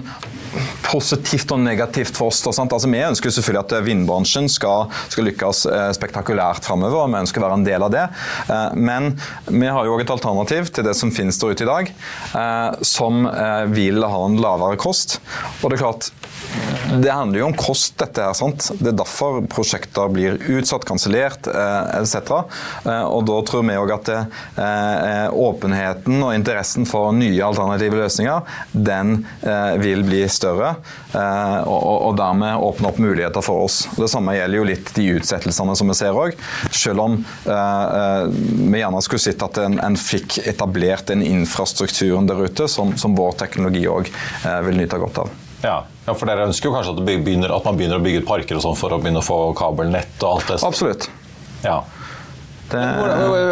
positivt 0.85 1.51
og 1.55 1.61
negativt 1.63 2.17
for 2.17 2.31
oss. 2.31 2.41
Altså, 2.47 2.89
vi 2.89 3.03
ønsker 3.03 3.33
selvfølgelig 3.33 3.63
at 3.63 3.85
vindbransjen 3.85 4.49
skal, 4.51 4.89
skal 5.11 5.27
lykkes 5.29 5.65
eh, 5.71 5.89
spektakulært 5.97 6.67
framover, 6.67 7.09
vi 7.11 7.21
ønsker 7.21 7.41
å 7.41 7.47
være 7.47 7.59
en 7.61 7.67
del 7.67 7.87
av 7.87 7.93
det. 7.93 8.05
Eh, 8.51 8.79
men 8.79 9.13
vi 9.47 9.71
har 9.71 9.87
jo 9.87 9.99
et 10.01 10.13
alternativ 10.13 10.71
til 10.75 10.87
det 10.87 10.95
som 10.97 11.13
finnes 11.13 11.39
der 11.41 11.55
ute 11.55 11.65
i 11.65 11.71
dag, 11.71 11.93
eh, 12.41 12.81
som 12.87 13.23
vil 13.71 14.03
ha 14.03 14.25
en 14.25 14.39
lavere 14.41 14.79
kost. 14.81 15.19
Og 15.61 15.71
det 15.71 15.77
er 15.77 15.83
klart, 15.85 16.11
det 16.91 17.11
handler 17.11 17.39
jo 17.39 17.45
om 17.47 17.55
kost, 17.55 17.93
dette 18.01 18.23
her. 18.25 18.33
sant? 18.35 18.67
Det 18.79 18.91
er 18.91 18.97
derfor 18.99 19.39
prosjekter 19.51 20.11
blir 20.11 20.39
utsatt, 20.57 20.83
kansellert 20.87 21.47
eh, 21.47 22.01
etc. 22.01 22.33
Eh, 22.83 23.05
og 23.07 23.23
da 23.29 23.37
tror 23.47 23.63
vi 23.67 23.77
òg 23.79 23.93
at 23.95 24.11
eh, 24.11 25.27
åpenheten 25.31 26.19
og 26.19 26.33
interessen 26.35 26.87
for 26.89 27.13
nye 27.15 27.39
alternative 27.47 28.01
løsninger, 28.01 28.51
den 28.73 29.21
eh, 29.39 29.77
vil 29.81 30.03
bli 30.07 30.25
større. 30.27 30.40
Eh, 30.47 31.59
og, 31.67 32.07
og, 32.07 32.15
dermed 32.19 32.63
åpne 32.63 32.91
opp 32.91 32.99
muligheter 33.01 33.45
for 33.45 33.65
oss. 33.67 33.83
Det 33.97 34.09
samme 34.11 34.35
gjelder 34.37 34.61
jo 34.61 34.67
litt 34.67 34.91
de 34.95 35.07
utsettelsene 35.17 35.75
som 35.77 35.91
vi 35.91 35.97
ser 35.97 36.17
òg. 36.17 36.35
Selv 36.73 37.05
om 37.05 37.19
eh, 37.21 38.23
vi 38.31 38.81
gjerne 38.81 39.03
skulle 39.05 39.23
sett 39.23 39.45
at 39.45 39.61
en, 39.63 39.79
en, 39.83 39.99
fikk 40.01 40.41
etablert 40.49 41.07
den 41.11 41.23
infrastrukturen 41.25 42.27
der 42.29 42.41
ute 42.45 42.67
som, 42.71 42.95
som 42.97 43.15
vår 43.17 43.37
teknologi 43.43 43.85
òg 43.89 44.09
vil 44.65 44.77
nyte 44.79 44.99
godt 45.01 45.23
av. 45.23 45.31
Ja. 45.61 45.77
ja. 46.07 46.13
for 46.13 46.25
Dere 46.29 46.47
ønsker 46.49 46.69
jo 46.69 46.75
kanskje 46.75 46.95
at, 46.95 47.01
begynner, 47.05 47.53
at, 47.53 47.65
man 47.67 47.77
begynner 47.77 48.01
å 48.01 48.05
bygge 48.05 48.23
ut 48.23 48.29
parker 48.29 48.57
og 48.57 48.65
sånn 48.65 48.77
for 48.79 48.93
å 48.95 49.01
begynne 49.01 49.21
å 49.21 49.25
få 49.25 49.39
kabelnett 49.57 50.23
og 50.23 50.37
alt 50.37 50.53
det? 50.53 50.61
Absolutt. 50.65 51.09
Ja. 51.61 51.81
Det, 52.71 52.81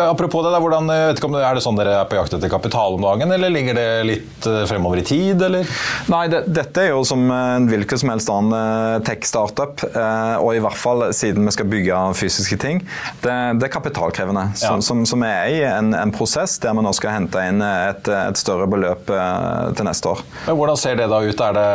Apropos 0.09 0.43
det, 0.45 0.53
hvordan, 0.63 0.87
vet 0.89 1.19
ikke 1.19 1.27
om 1.29 1.35
det, 1.37 1.43
Er 1.45 1.57
det 1.57 1.63
sånn 1.65 1.77
dere 1.79 1.95
er 2.01 2.07
på 2.09 2.17
jakt 2.17 2.33
etter 2.37 2.51
kapital 2.51 2.95
om 2.97 3.03
dagen, 3.03 3.31
eller 3.35 3.51
ligger 3.53 3.75
det 3.77 3.87
litt 4.07 4.47
eh, 4.49 4.63
fremover 4.69 5.01
i 5.01 5.05
tid, 5.07 5.41
eller? 5.45 5.67
Nei, 6.11 6.21
det, 6.31 6.43
dette 6.55 6.85
er 6.85 6.91
jo 6.93 7.03
som 7.07 7.25
en 7.33 7.67
hvilken 7.69 7.99
som 8.01 8.11
helst 8.13 8.31
annen 8.33 8.55
eh, 8.55 9.01
tech-startup, 9.07 9.83
eh, 9.89 10.35
og 10.39 10.53
i 10.55 10.61
hvert 10.63 10.79
fall 10.79 11.07
siden 11.15 11.45
vi 11.49 11.53
skal 11.55 11.69
bygge 11.71 11.99
fysiske 12.19 12.57
ting. 12.61 12.81
Det, 13.23 13.35
det 13.59 13.67
er 13.69 13.73
kapitalkrevende, 13.73 14.47
som, 14.59 14.79
Ja. 14.79 14.85
som, 14.89 15.03
som 15.09 15.23
er 15.27 15.51
i 15.51 15.59
en, 15.67 15.91
en 15.97 16.13
prosess 16.15 16.57
der 16.63 16.75
vi 16.77 16.85
nå 16.85 16.93
skal 16.95 17.15
hente 17.17 17.43
inn 17.49 17.61
et, 17.65 18.07
et 18.13 18.39
større 18.39 18.67
beløp 18.71 19.09
eh, 19.13 19.69
til 19.77 19.87
neste 19.89 20.13
år. 20.15 20.23
Men 20.47 20.59
Hvordan 20.59 20.79
ser 20.79 20.99
det 20.99 21.09
da 21.11 21.19
ut? 21.25 21.43
Er 21.49 21.55
det, 21.57 21.67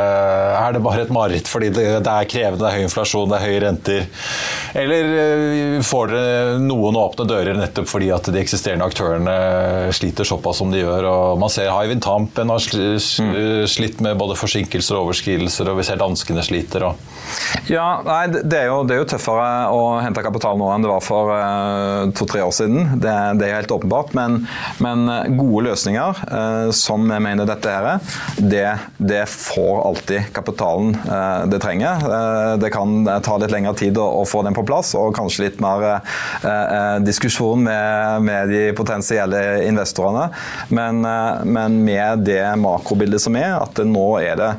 er 0.64 0.76
det 0.78 0.82
bare 0.84 1.04
et 1.06 1.12
mareritt 1.14 1.48
fordi 1.50 1.70
det, 1.74 1.86
det 2.06 2.12
er 2.16 2.28
krevende, 2.30 2.62
det 2.64 2.70
er 2.70 2.78
høy 2.80 2.86
inflasjon, 2.88 3.28
det 3.32 3.38
er 3.40 3.46
høye 3.48 3.62
renter? 3.68 4.08
Eller 4.84 5.12
eh, 5.20 5.78
får 5.84 6.12
dere 6.14 6.58
noen 6.62 6.96
åpne 7.00 7.24
dører 7.26 7.32
nettopp 7.58 7.88
fordi 7.90 8.10
at 8.14 8.28
de 8.30 8.40
eksisterende 8.40 8.86
aktørene 8.86 9.34
sliter 9.94 10.26
såpass 10.28 10.60
som 10.62 10.70
de 10.72 10.82
gjør? 10.82 11.08
og 11.10 11.40
Man 11.42 11.52
ser 11.52 11.72
Hywind 11.74 12.04
Tampen 12.04 12.52
har 12.52 12.62
sl- 12.62 13.66
slitt 13.70 14.00
med 14.04 14.18
både 14.20 14.36
forsinkelser 14.38 14.96
og 14.98 15.08
overskridelser, 15.08 15.70
og 15.70 15.80
vi 15.80 15.86
ser 15.88 16.00
danskene 16.00 16.44
sliter. 16.46 16.86
og 16.88 17.70
Ja, 17.70 18.00
nei, 18.06 18.26
det 18.34 18.60
er, 18.60 18.68
jo, 18.70 18.82
det 18.86 18.96
er 18.96 19.02
jo 19.02 19.08
tøffere 19.14 19.48
å 19.74 19.82
hente 20.04 20.24
kapital 20.24 20.58
nå 20.60 20.70
enn 20.74 20.84
det 20.84 20.92
var 20.92 21.04
for 21.04 21.32
uh, 21.34 22.12
to-tre 22.16 22.44
år 22.44 22.54
siden. 22.54 22.94
Det, 23.02 23.14
det 23.40 23.48
er 23.48 23.58
helt 23.60 23.74
åpenbart. 23.74 24.14
Men, 24.14 24.44
men 24.84 25.06
gode 25.38 25.66
løsninger, 25.70 26.22
uh, 26.30 26.70
som 26.74 27.08
jeg 27.10 27.24
mener 27.24 27.48
dette 27.48 27.72
er, 27.72 27.90
det, 28.38 28.66
det 28.98 29.24
får 29.30 29.82
alltid 29.88 30.32
kapitalen 30.36 30.94
uh, 31.08 31.44
det 31.50 31.60
trenger. 31.64 32.04
Eh, 32.14 32.56
det 32.58 32.70
kan 32.74 33.04
ta 33.24 33.36
litt 33.40 33.52
lengre 33.52 33.74
tid 33.78 33.98
å, 33.98 34.06
å 34.20 34.24
få 34.28 34.42
den 34.46 34.56
på 34.56 34.64
plass, 34.66 34.94
og 34.98 35.14
kanskje 35.16 35.46
litt 35.46 35.60
mer 35.64 35.84
eh, 35.86 36.14
eh, 36.48 36.96
diskusjon 37.24 37.62
med, 37.64 38.22
med 38.22 38.48
de 38.48 38.72
potensielle 38.76 39.64
investorene. 39.64 40.28
Men, 40.68 41.04
eh, 41.04 41.44
men 41.44 41.84
med 41.84 42.24
det 42.26 42.56
makrobildet 42.60 43.22
som 43.22 43.36
er, 43.36 43.56
at 43.62 43.80
nå 43.86 44.06
er 44.20 44.36
det 44.40 44.50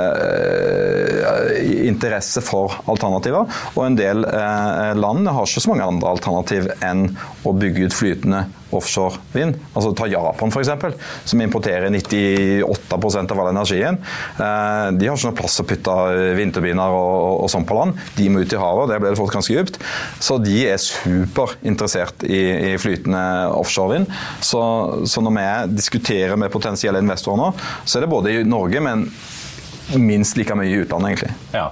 eh, 0.00 1.84
interesse 1.88 2.42
for 2.44 2.80
alternativer. 2.90 3.48
Og 3.74 3.84
en 3.86 3.98
del 3.98 4.24
eh, 4.28 4.92
land 4.96 5.28
har 5.28 5.44
ikke 5.44 5.64
så 5.64 5.74
mange 5.74 5.88
andre 5.92 6.14
alternativ 6.16 6.70
enn 6.80 7.10
å 7.44 7.52
bygge 7.56 7.88
ut 7.88 7.94
flytende 7.96 8.44
offshore 8.74 9.20
vind. 9.32 9.58
Altså 9.72 9.92
Ta 9.96 10.08
Japan 10.10 10.50
f.eks., 10.50 10.96
som 11.28 11.42
importerer 11.44 11.92
98% 11.92 13.34
av 13.34 13.42
all 13.42 13.50
energien. 13.52 13.98
Eh, 14.36 14.88
de 14.96 15.08
har 15.08 15.18
ikke 15.18 15.30
noe 15.30 15.38
plass 15.38 15.60
å 15.62 15.66
putte 15.68 15.96
vindturbiner 16.38 16.96
og, 16.96 17.10
og, 17.12 17.36
og 17.44 17.52
sånn 17.52 17.68
på 17.68 17.78
land. 17.78 18.00
De 18.18 18.30
må 18.32 18.42
ut 18.42 18.56
i 18.56 18.60
havet, 18.60 18.86
og 18.86 18.90
det 18.90 19.00
ble 19.02 19.12
det 19.12 19.20
fått 19.20 19.34
ganske 19.36 19.58
dypt. 19.60 19.78
Så 20.22 20.38
de 20.42 20.58
er 20.72 20.82
superinteressert 20.82 22.26
i, 22.26 22.42
i 22.72 22.74
flytende 22.80 23.22
offshore 23.54 23.98
vind. 23.98 24.18
Så, 24.40 24.64
så 25.10 25.24
når 25.24 25.38
vi 25.38 25.78
diskuterer 25.78 26.36
med 26.40 26.52
potensielle 26.54 27.02
investorer 27.04 27.40
nå, 27.40 27.52
så 27.84 27.98
er 27.98 28.06
det 28.06 28.12
både 28.12 28.34
i 28.34 28.44
Norge, 28.48 28.82
men 28.84 29.08
minst 30.00 30.38
like 30.40 30.56
mye 30.56 30.70
i 30.72 30.82
utlandet, 30.82 31.14
egentlig. 31.14 31.34
Ja. 31.54 31.70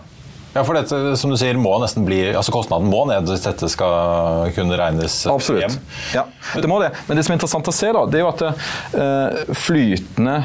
Ja, 0.52 0.64
for 0.64 0.76
dette, 0.76 1.16
som 1.16 1.32
du 1.32 1.38
sier, 1.40 1.56
må 1.56 1.72
nesten 1.80 2.04
bli, 2.04 2.20
altså 2.36 2.52
Kostnaden 2.52 2.90
må 2.92 3.04
ned 3.08 3.30
hvis 3.30 3.46
dette 3.46 3.70
skal 3.72 4.52
kunne 4.56 4.76
regnes 4.76 5.22
Absolutt. 5.30 5.64
hjem. 5.64 5.78
Ja, 6.12 6.26
det 6.60 6.68
må 6.68 6.80
det. 6.82 6.92
Men 7.06 7.16
det 7.16 7.24
som 7.24 7.32
er 7.32 7.40
interessant 7.40 7.70
å 7.72 7.76
se, 7.76 7.92
da, 7.96 8.04
det 8.04 8.20
er 8.20 8.26
jo 8.26 8.32
at 8.34 8.44
eh, 8.48 9.54
flytende 9.56 10.36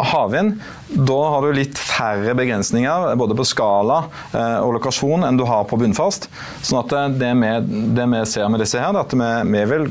havvind 0.00 0.60
da 0.90 1.28
har 1.28 1.42
du 1.42 1.52
litt 1.54 1.78
færre 1.78 2.32
begrensninger 2.34 3.12
både 3.18 3.34
på 3.38 3.44
skala 3.46 4.00
eh, 4.34 4.58
og 4.58 4.74
lokasjon 4.78 5.26
enn 5.26 5.38
du 5.38 5.44
har 5.46 5.66
på 5.70 5.78
bunnfast. 5.78 6.26
Sånn 6.66 6.80
at 6.80 6.94
eh, 6.96 7.08
det 7.20 7.30
vi, 7.38 7.50
det 7.94 8.06
vi 8.14 8.22
ser 8.30 8.48
med 8.50 8.62
disse 8.62 8.80
her, 8.80 8.94
er 8.94 9.04
at 9.04 9.14
vi, 9.14 9.28
vi 9.54 9.62
vil 9.70 9.86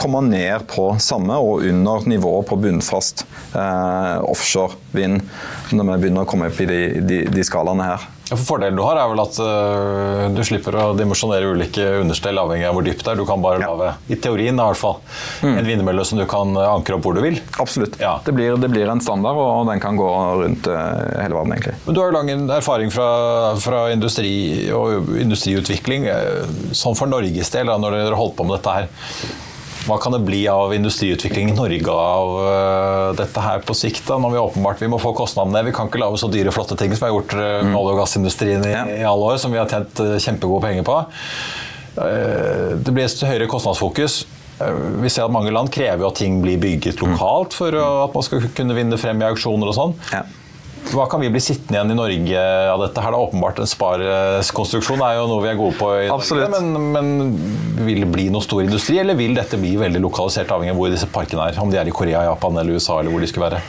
komme 0.00 0.22
ned 0.28 0.64
på 0.70 0.92
samme 1.02 1.36
og 1.40 1.66
under 1.68 2.08
nivået 2.08 2.48
på 2.48 2.60
bunnfast 2.62 3.26
eh, 3.52 4.16
offshore 4.24 4.80
vind 4.96 5.20
når 5.76 5.92
vi 5.92 5.98
begynner 6.06 6.24
å 6.24 6.30
komme 6.30 6.48
opp 6.50 6.64
i 6.64 6.70
de, 6.70 6.80
de, 7.04 7.22
de 7.32 7.46
skalaene 7.46 7.92
her. 7.92 8.08
Ja, 8.30 8.36
for 8.38 8.44
Fordelen 8.46 8.76
du 8.78 8.84
har, 8.86 8.94
er 9.02 9.08
vel 9.10 9.20
at 9.24 9.38
uh, 9.42 10.28
du 10.30 10.40
slipper 10.46 10.76
å 10.78 10.84
dimensjonere 10.94 11.48
ulike 11.50 11.82
understell 12.00 12.38
avhengig 12.38 12.68
av 12.68 12.76
hvor 12.78 12.86
dypt 12.86 13.02
det 13.02 13.10
er. 13.10 13.18
Du 13.18 13.26
kan 13.26 13.42
bare 13.42 13.58
Ja. 13.64 13.72
lage, 13.74 13.88
i 14.14 14.18
teorien 14.22 14.54
i 14.54 14.62
hvert 14.68 14.78
fall, 14.78 15.00
en 15.42 15.66
vindmølle 15.66 16.04
som 16.06 16.20
du 16.20 16.24
kan 16.30 16.54
øh, 16.54 16.68
ankre 16.76 16.94
opp 16.96 17.08
hvor 17.08 17.18
du 17.18 17.20
vil. 17.24 17.40
Absolutt. 17.58 17.98
Ja. 18.00 18.14
Det, 18.24 18.32
blir, 18.36 18.54
det 18.62 18.70
blir 18.70 18.88
en 18.92 19.02
standard, 19.02 19.36
og 19.42 19.66
den 19.68 19.82
kan 19.82 19.98
gå 19.98 20.06
rundt 20.44 20.70
uh, 20.70 20.78
hele 21.18 21.34
verden, 21.34 21.56
egentlig. 21.58 21.74
Men 21.88 21.98
Du 21.98 22.00
har 22.04 22.12
jo 22.12 22.18
lang 22.20 22.30
erfaring 22.54 22.94
fra, 22.94 23.10
fra 23.60 23.82
industri 23.92 24.32
og 24.72 25.10
industriutvikling. 25.18 26.06
eh, 26.06 26.46
Sånn 26.76 26.94
for 26.96 27.10
Norges 27.10 27.50
del, 27.50 27.66
da, 27.66 27.76
når 27.82 27.98
dere 27.98 28.18
holdt 28.20 28.38
på 28.38 28.46
med 28.46 28.60
dette 28.60 28.78
her. 28.78 28.90
Hva 29.86 29.96
kan 30.02 30.12
det 30.12 30.20
bli 30.26 30.42
av 30.50 30.74
industriutvikling 30.76 31.50
i 31.52 31.56
Norge 31.56 31.92
av 31.94 32.32
øh, 32.44 33.12
dette 33.18 33.40
her 33.44 33.62
på 33.64 33.74
sikt? 33.74 34.02
da, 34.08 34.18
når 34.20 34.34
Vi 34.34 34.40
åpenbart 34.42 34.82
vi 34.82 34.88
må 34.92 34.98
få 35.00 35.14
kostnadene 35.16 35.56
ned. 35.56 35.70
Vi 35.70 35.76
kan 35.76 35.88
ikke 35.88 36.02
lage 36.02 36.20
så 36.20 36.28
dyre, 36.32 36.52
flotte 36.54 36.76
ting 36.78 36.92
som 36.94 37.06
vi 37.06 37.10
har 37.10 37.16
gjort 37.18 37.34
øh, 37.38 37.60
med 37.70 37.78
olje- 37.80 37.94
og 37.96 38.02
gassindustrien 38.02 38.66
i, 38.68 38.74
i 39.00 39.06
alle 39.08 39.30
år, 39.32 39.38
som 39.40 39.52
vi 39.54 39.58
har 39.62 39.70
tjent 39.72 40.02
øh, 40.04 40.18
kjempegode 40.20 40.62
penger 40.68 40.84
på. 40.90 40.98
Eh, 42.00 42.76
Det 42.84 42.92
blir 42.94 43.08
et 43.08 43.24
høyere 43.30 43.48
kostnadsfokus. 43.50 44.20
Eh, 44.60 44.82
Vi 45.02 45.08
ser 45.12 45.24
at 45.26 45.32
Mange 45.34 45.52
land 45.54 45.72
krever 45.72 46.06
at 46.10 46.20
ting 46.20 46.40
blir 46.44 46.60
bygget 46.60 47.00
lokalt 47.02 47.56
for 47.56 47.74
at 47.80 48.14
man 48.14 48.22
skal 48.26 48.44
kunne 48.56 48.76
vinne 48.76 48.98
frem 49.00 49.22
i 49.22 49.28
auksjoner 49.32 49.72
og 49.72 49.76
sånn. 49.80 49.96
Ja. 50.12 50.22
Hva 50.90 51.04
kan 51.10 51.20
vi 51.22 51.28
bli 51.30 51.40
sittende 51.42 51.76
igjen 51.78 51.92
i 51.94 51.96
Norge 51.98 52.40
av 52.72 52.80
dette? 52.82 53.02
her? 53.04 53.12
Det 53.14 53.18
er 53.20 53.26
åpenbart 53.28 53.60
En 53.62 53.68
sparekonstruksjon 53.70 55.02
er 55.06 55.18
jo 55.20 55.26
noe 55.30 55.42
vi 55.44 55.50
er 55.52 55.58
gode 55.60 55.76
på 55.78 55.90
i 56.04 56.08
Absolutt. 56.12 56.50
Norge. 56.50 56.62
Men, 56.66 56.90
men 56.94 57.84
vil 57.86 58.02
det 58.04 58.10
bli 58.10 58.26
noe 58.34 58.42
stor 58.44 58.64
industri, 58.64 58.98
eller 59.02 59.18
vil 59.18 59.36
dette 59.38 59.58
bli 59.60 59.74
veldig 59.80 60.02
lokalisert, 60.02 60.50
avhengig 60.54 60.74
av 60.74 60.80
hvor 60.80 60.90
disse 60.92 61.08
parkene 61.14 61.46
er? 61.50 61.60
Om 61.62 61.70
de 61.72 61.78
er 61.80 61.90
i 61.90 61.94
Korea, 61.94 62.24
Japan 62.30 62.58
eller 62.60 62.76
USA, 62.80 62.98
eller 63.00 63.14
hvor 63.14 63.22
de 63.22 63.30
skulle 63.30 63.48
være? 63.50 63.62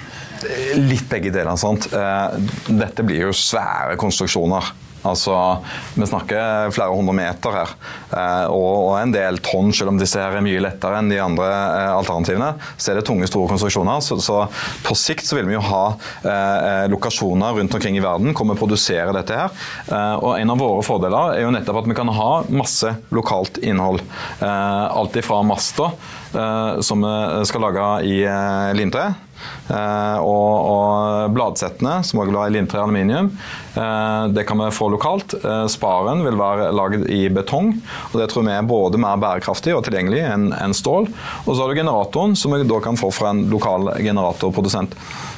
Litt 0.82 1.06
begge 1.12 1.30
deler. 1.36 1.54
sant? 1.62 1.86
Eh, 1.94 2.40
Dette 2.74 3.06
blir 3.06 3.28
jo 3.28 3.34
svære 3.38 3.98
konstruksjoner. 4.02 4.72
Altså, 5.08 5.34
Vi 5.96 6.06
snakker 6.06 6.72
flere 6.76 6.94
hundre 6.94 7.16
meter 7.18 7.56
her, 7.56 7.72
eh, 8.14 8.48
og 8.54 8.98
en 9.00 9.14
del 9.14 9.40
tonn, 9.44 9.72
selv 9.74 9.94
om 9.94 10.00
disse 10.00 10.20
her 10.22 10.38
er 10.38 10.46
mye 10.46 10.62
lettere 10.62 11.00
enn 11.00 11.10
de 11.12 11.20
andre 11.22 11.48
eh, 11.48 11.94
alternativene. 11.96 12.52
Så 12.78 12.92
er 12.92 13.00
det 13.00 13.06
tunge, 13.08 13.30
store 13.30 13.50
konstruksjoner. 13.50 14.04
Så, 14.06 14.20
så 14.22 14.44
på 14.86 14.98
sikt 14.98 15.26
så 15.28 15.40
vil 15.40 15.50
vi 15.50 15.58
jo 15.58 15.64
ha 15.66 15.84
eh, 16.22 16.86
lokasjoner 16.92 17.58
rundt 17.58 17.78
omkring 17.78 17.98
i 17.98 18.04
verden 18.04 18.36
hvor 18.38 18.50
vi 18.52 18.60
produserer 18.60 19.14
dette 19.18 19.38
her. 19.38 19.58
Eh, 19.88 20.16
og 20.22 20.38
en 20.38 20.54
av 20.54 20.62
våre 20.62 20.86
fordeler 20.86 21.38
er 21.38 21.46
jo 21.46 21.56
nettopp 21.56 21.82
at 21.82 21.92
vi 21.92 21.98
kan 21.98 22.14
ha 22.22 22.32
masse 22.54 22.94
lokalt 23.16 23.62
innhold. 23.66 24.06
Eh, 24.40 24.86
alt 25.02 25.18
ifra 25.18 25.42
master, 25.48 25.98
eh, 26.36 26.80
som 26.86 27.02
vi 27.02 27.50
skal 27.50 27.66
lage 27.68 27.90
i 28.12 28.22
eh, 28.28 28.72
limtre. 28.78 29.12
Eh, 29.71 30.17
og, 30.19 30.69
og 30.71 31.34
bladsettene, 31.36 31.99
som 32.06 32.21
også 32.23 32.38
er 32.41 32.51
i 32.51 32.56
limtre 32.58 32.82
aluminium. 32.84 33.32
Eh, 33.75 34.23
det 34.36 34.45
kan 34.49 34.60
vi 34.62 34.69
få 34.75 34.89
lokalt. 34.93 35.36
Eh, 35.39 35.65
sparen 35.71 36.23
vil 36.25 36.39
være 36.39 36.71
laget 36.75 37.08
i 37.12 37.23
betong, 37.34 37.73
og 38.12 38.19
det 38.19 38.30
tror 38.32 38.47
vi 38.47 38.56
er 38.56 38.67
både 38.67 39.01
mer 39.01 39.19
bærekraftig 39.21 39.75
og 39.77 39.86
tilgjengelig 39.88 40.23
enn 40.27 40.77
stål. 40.77 41.10
Og 41.45 41.54
så 41.54 41.62
har 41.62 41.71
du 41.71 41.82
generatoren, 41.82 42.36
som 42.39 42.56
vi 42.56 42.63
da 42.67 42.82
kan 42.84 42.99
få 42.99 43.12
fra 43.15 43.32
en 43.36 43.45
lokal 43.51 43.93
generatorprodusent. 44.01 44.97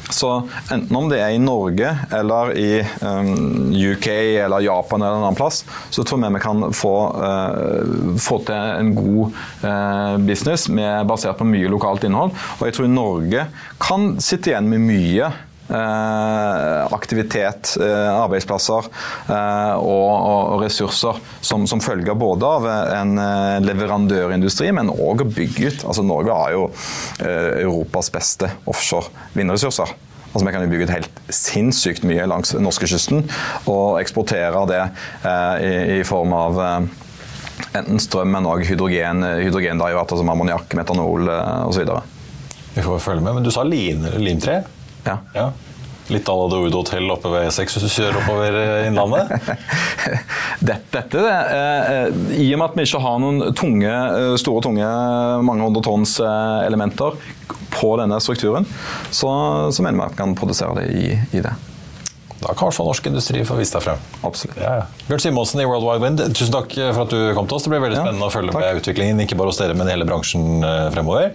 Så 0.10 0.30
enten 0.72 0.96
om 0.96 1.08
det 1.10 1.20
er 1.24 1.34
i 1.34 1.42
Norge 1.42 1.94
eller 2.14 2.52
i 2.60 2.82
um, 3.02 3.72
UK 3.72 4.08
eller 4.44 4.66
Japan 4.66 5.02
eller 5.02 5.16
en 5.20 5.24
annen 5.24 5.38
plass, 5.38 5.64
så 5.94 6.04
tror 6.04 6.22
jeg 6.24 6.36
vi 6.36 6.44
kan 6.44 6.68
få, 6.76 6.94
uh, 7.16 8.18
få 8.22 8.42
til 8.48 8.74
en 8.84 8.92
god 8.98 9.40
uh, 9.64 10.18
business 10.28 10.68
med, 10.70 11.08
basert 11.10 11.40
på 11.40 11.48
mye 11.48 11.72
lokalt 11.72 12.06
innhold. 12.08 12.36
Og 12.60 12.68
jeg 12.68 12.78
tror 12.78 12.92
Norge 12.92 13.48
kan 13.82 14.14
sitte 14.24 14.52
igjen 14.52 14.70
med 14.72 14.86
mye 14.86 15.32
aktivitet, 15.74 17.74
eh, 17.82 18.10
arbeidsplasser 18.14 18.88
eh, 19.30 19.76
og, 19.82 20.62
ressurser 20.62 21.20
som, 21.42 21.68
som 21.70 21.82
følge 21.84 22.16
både 22.18 22.50
av 22.60 22.70
en 22.70 23.20
eh, 23.20 23.60
leverandørindustri, 23.66 24.72
men 24.76 24.92
òg 24.94 25.26
å 25.26 25.30
bygge 25.30 25.70
ut. 25.70 25.86
Altså 25.90 26.06
Norge 26.06 26.40
har 26.40 26.56
jo 26.56 26.66
eh, 27.24 27.64
Europas 27.64 28.12
beste 28.14 28.52
offshore 28.70 29.12
vindressurser. 29.38 29.94
Altså 30.34 30.48
Vi 30.48 30.54
kan 30.56 30.66
jo 30.66 30.72
bygge 30.72 30.88
ut 30.88 30.96
helt 30.96 31.22
sinnssykt 31.30 32.06
mye 32.10 32.26
langs 32.30 32.56
norskekysten 32.58 33.22
og 33.70 34.00
eksportere 34.02 34.64
det 34.72 34.82
eh, 34.82 36.00
i, 36.00 36.02
form 36.08 36.34
av 36.34 36.62
eh, 36.64 36.80
enten 37.78 38.02
strøm, 38.02 38.34
men 38.34 38.50
òg 38.50 38.66
hydrogen, 38.66 39.22
hydrogenderivater 39.44 40.20
som 40.20 40.34
ammoniakk, 40.34 40.74
metanol 40.80 41.30
eh, 41.30 41.68
osv. 41.70 41.94
Vi 42.74 42.82
får 42.82 43.04
følge 43.06 43.22
med. 43.22 43.38
Men 43.38 43.46
du 43.46 43.54
sa 43.54 43.66
lin, 43.68 44.08
limtre? 44.18 44.64
Ja. 45.06 45.18
Ja. 45.36 45.52
Litt 46.12 46.28
à 46.28 46.34
la 46.36 46.50
The 46.52 46.58
Wood 46.60 46.76
Hotel 46.76 47.08
oppe 47.14 47.30
ved 47.32 47.46
E6 47.48 47.78
hvis 47.78 47.86
du 47.86 47.92
kjører 47.94 48.18
oppover 48.20 48.58
eh, 48.60 48.88
Innlandet? 48.90 49.30
Dette, 50.68 50.82
dette 50.92 51.22
det. 51.24 51.38
eh, 51.56 52.42
I 52.44 52.50
og 52.56 52.60
med 52.60 52.66
at 52.68 52.76
vi 52.76 52.86
ikke 52.90 53.02
har 53.06 53.22
noen 53.24 53.54
tunge, 53.56 53.92
eh, 53.92 54.34
store, 54.40 54.64
tunge, 54.68 54.90
mange 55.48 55.64
hundre 55.64 55.84
tonns 55.88 56.18
eh, 56.20 56.66
elementer 56.68 57.16
på 57.74 57.94
denne 58.02 58.20
strukturen, 58.22 58.68
så, 59.16 59.32
så 59.74 59.86
mener 59.86 60.02
vi 60.02 60.06
at 60.10 60.18
vi 60.18 60.22
kan 60.26 60.36
produsere 60.38 60.76
det 60.82 60.90
i, 60.92 61.14
i 61.40 61.44
det. 61.44 61.56
Da 62.44 62.54
kan 62.54 62.68
i 62.68 62.70
hvert 62.70 62.78
fall 62.78 62.90
norsk 62.90 63.10
industri 63.10 63.44
få 63.48 63.58
vist 63.60 63.76
deg 63.78 63.86
frem. 63.86 64.02
Absolutt. 64.28 64.58
Ja, 64.60 64.74
ja. 64.82 64.86
Bjørn 65.08 65.24
Simonsen 65.24 65.64
i 65.64 65.68
World 65.70 65.88
Wide 65.88 66.04
Wind, 66.04 66.24
tusen 66.36 66.54
takk 66.56 66.76
for 66.76 67.06
at 67.06 67.14
du 67.14 67.20
kom 67.38 67.48
til 67.50 67.58
oss. 67.58 67.68
Det 67.68 67.74
blir 67.74 67.84
veldig 67.86 68.00
spennende 68.02 68.28
å 68.28 68.34
følge 68.34 68.54
takk. 68.54 68.66
med 68.66 68.82
utviklingen, 68.82 69.24
ikke 69.26 69.38
bare 69.40 69.54
hos 69.54 69.62
dere, 69.62 69.78
men 69.78 69.90
i 69.90 69.96
hele 69.96 70.08
bransjen 70.10 70.66
eh, 70.68 70.88
fremover. 70.94 71.32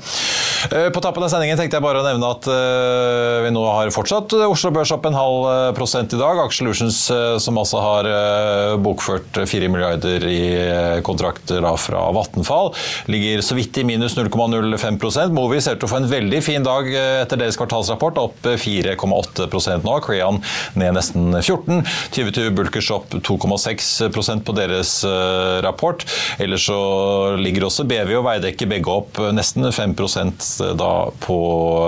Eh, 0.71 0.89
På 0.95 1.03
tappen 1.05 1.25
av 1.25 1.33
sendingen 1.33 1.59
tenkte 1.61 1.79
jeg 1.79 1.87
bare 1.87 2.03
å 2.03 2.07
nevne 2.07 2.33
at 2.37 2.49
eh, 2.53 3.39
vi 3.47 3.53
nå 3.55 3.65
har 3.67 3.93
fortsatt 3.95 4.37
Oslo 4.49 4.73
Børs 4.75 4.93
opp 4.95 5.09
en 5.09 5.17
halv 5.17 5.49
prosent 5.79 6.13
i 6.15 6.21
dag. 6.21 6.43
Aksjelutions 6.45 7.01
som 7.43 7.59
altså 7.61 7.81
har 7.83 8.09
bokført 8.83 9.41
4 9.49 9.69
milliarder 9.73 10.25
i 10.29 10.41
kontrakter 11.07 11.65
fra 11.79 12.03
Vattenfall, 12.15 12.73
ligger 13.11 13.43
så 13.45 13.57
vidt 13.59 13.79
i 13.81 13.85
minus 13.87 14.17
0,05 14.19 15.33
Movi 15.35 15.61
ser 15.63 15.77
ut 15.77 15.83
til 15.83 15.89
å 15.89 15.93
få 15.93 16.01
en 16.03 16.11
veldig 16.11 16.41
fin 16.45 16.65
dag 16.65 16.89
etter 16.95 17.41
deres 17.41 17.59
kvartalsrapport, 17.59 18.19
opp 18.21 18.49
eh, 18.49 18.59
4,8 18.59 19.79
nå. 19.85 19.97
Crayon 20.05 20.41
ned 20.79 20.98
nesten 20.99 21.31
14. 21.39 21.83
2020 22.15 22.51
Bulkers 22.59 22.91
opp 22.95 23.15
2,6% 23.15 24.45
på 24.45 24.57
deres 24.57 24.93
eh, 25.07 25.59
rapport. 25.65 26.05
Ellers 26.43 26.67
så 26.69 26.79
ligger 27.41 27.69
også 27.69 27.87
BV 27.89 28.15
og 28.19 28.27
Veidekke 28.29 28.69
begge 28.71 28.93
opp 28.93 29.21
eh, 29.23 29.33
nesten 29.37 29.67
5% 29.73 30.75
da 30.79 30.93
på 31.25 31.39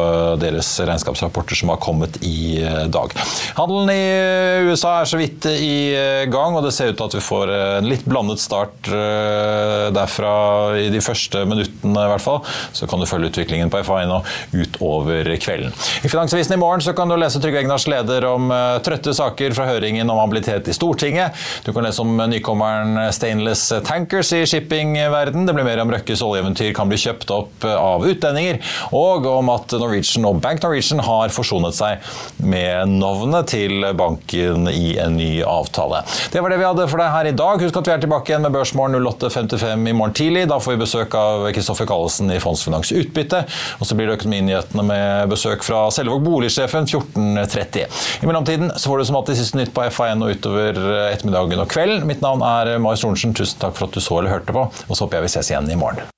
eh, 0.00 0.34
deres 0.42 0.72
regnskapsrapporter 0.80 1.58
som 1.58 1.72
har 1.74 1.80
kommet 1.82 2.20
i 2.26 2.60
eh, 2.62 2.86
dag. 2.92 3.14
Handelen 3.58 3.92
i 3.92 4.68
USA 4.70 5.00
er 5.00 5.10
så 5.10 5.20
vidt 5.20 5.46
i 5.50 5.92
eh, 5.96 6.24
gang, 6.30 6.56
og 6.56 6.64
det 6.66 6.74
ser 6.76 6.92
ut 6.92 6.98
til 7.00 7.08
at 7.10 7.16
vi 7.18 7.24
får 7.24 7.52
eh, 7.54 7.76
en 7.80 7.90
litt 7.90 8.06
blandet 8.08 8.42
start 8.42 8.90
eh, 8.94 9.88
derfra 9.94 10.34
i 10.80 10.88
de 10.92 11.02
første 11.04 11.44
minuttene 11.48 12.06
i 12.06 12.12
hvert 12.14 12.24
fall. 12.24 12.42
Så 12.76 12.88
kan 12.90 13.00
du 13.02 13.08
følge 13.10 13.32
utviklingen 13.32 13.72
på 13.72 13.82
FA1 13.86 14.14
og 14.14 14.28
utover 14.54 15.28
kvelden. 15.40 15.74
I 16.04 16.10
Finansavisen 16.10 16.56
i 16.56 16.60
morgen 16.60 16.84
så 16.84 16.94
kan 16.96 17.10
du 17.10 17.16
lese 17.20 17.40
Trygve 17.42 17.62
Egnars 17.64 17.86
leder 17.90 18.26
om 18.30 18.50
eh, 18.54 18.78
trøtte 19.00 19.16
saker 19.16 19.54
fra 19.56 19.66
høringen 19.68 20.10
om 20.12 20.18
habilitet 20.20 20.68
i 20.68 20.74
Stortinget. 20.76 21.36
Du 21.64 21.72
kan 21.72 21.84
lese 21.86 22.02
om 22.02 22.12
nykommeren 22.30 22.98
Stainless 23.14 23.72
Tankers 23.86 24.32
i 24.36 24.42
shippingverden. 24.48 25.46
Det 25.48 25.54
blir 25.56 25.64
mer 25.64 25.80
om 25.82 25.92
Røkkes 25.92 26.22
oljeeventyr 26.24 26.74
kan 26.76 26.90
bli 26.90 26.98
kjøpt 27.00 27.32
opp 27.32 27.64
av 27.70 28.04
utlendinger. 28.06 28.60
Og 28.96 29.26
om 29.30 29.50
at 29.54 29.72
Norwegian 29.80 30.28
og 30.28 30.40
Bank 30.44 30.62
Norwegian 30.64 31.00
har 31.06 31.32
forsonet 31.32 31.76
seg 31.76 32.04
med 32.44 32.92
navnet 33.00 33.48
til 33.54 33.86
banken 33.96 34.68
i 34.70 34.96
en 35.00 35.16
ny 35.16 35.30
avtale. 35.46 36.02
Det 36.32 36.42
var 36.42 36.52
det 36.52 36.60
vi 36.60 36.68
hadde 36.68 36.88
for 36.90 37.00
deg 37.00 37.12
her 37.14 37.30
i 37.30 37.34
dag. 37.36 37.64
Husk 37.64 37.80
at 37.80 37.88
vi 37.88 37.94
er 37.96 38.04
tilbake 38.04 38.34
igjen 38.34 38.44
med 38.44 38.54
Børsmorgen 38.54 39.00
08.55 39.00 39.88
i 39.88 39.96
morgen 39.96 40.16
tidlig. 40.16 40.44
Da 40.50 40.60
får 40.60 40.76
vi 40.76 40.82
besøk 40.84 41.16
av 41.18 41.48
Kristoffer 41.56 41.88
Kallesen 41.88 42.32
i 42.34 42.40
Fondsfinans 42.42 42.92
Utbytte. 42.92 43.46
Og 43.80 43.88
så 43.88 43.96
blir 43.96 44.10
det 44.10 44.18
Økonominyhetene 44.20 44.84
med 44.84 45.32
besøk 45.32 45.64
fra 45.64 45.86
Selvåg 45.94 46.20
boligsjefen 46.26 46.88
14.30. 46.90 48.00
I 48.20 48.28
mellomtiden 48.28 48.74
så 48.76 48.89
får 48.90 48.98
du 48.98 49.04
som 49.04 49.16
alltid 49.16 49.36
siste 49.38 49.58
nytt 49.58 49.70
på 49.74 49.84
FA1 49.86 50.22
og 50.24 50.32
utover 50.34 50.78
ettermiddagen 51.12 51.60
og 51.62 51.68
kvelden. 51.70 52.08
Mitt 52.10 52.24
navn 52.24 52.42
er 52.42 52.72
Marius 52.82 53.04
Storensen. 53.04 53.36
Tusen 53.38 53.60
takk 53.62 53.76
for 53.78 53.86
at 53.86 53.94
du 53.94 54.02
så 54.02 54.16
eller 54.18 54.32
hørte 54.32 54.54
på, 54.56 54.64
og 54.66 54.96
så 54.96 55.04
håper 55.04 55.20
jeg 55.20 55.26
vi 55.28 55.34
ses 55.36 55.50
igjen 55.52 55.68
i 55.70 55.76
morgen. 55.78 56.08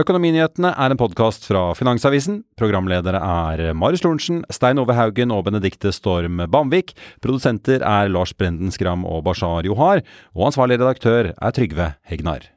Økonominyhetene 0.00 0.70
er 0.72 0.94
en 0.94 1.00
podkast 1.00 1.44
fra 1.44 1.66
Finansavisen. 1.76 2.38
Programledere 2.56 3.20
er 3.20 3.74
Marius 3.76 4.06
Lorentzen, 4.06 4.38
Stein 4.48 4.80
Ove 4.80 4.96
Haugen 4.96 5.34
og 5.34 5.42
Benedikte 5.50 5.92
Storm 5.92 6.40
Bamvik. 6.48 6.94
Produsenter 7.20 7.84
er 7.84 8.08
Lars 8.08 8.32
Brenden 8.32 8.72
Skram 8.72 9.04
og 9.04 9.26
Bashar 9.28 9.68
Johar. 9.68 10.00
Og 10.32 10.48
ansvarlig 10.48 10.80
redaktør 10.80 11.34
er 11.34 11.58
Trygve 11.58 11.90
Hegnar. 12.08 12.48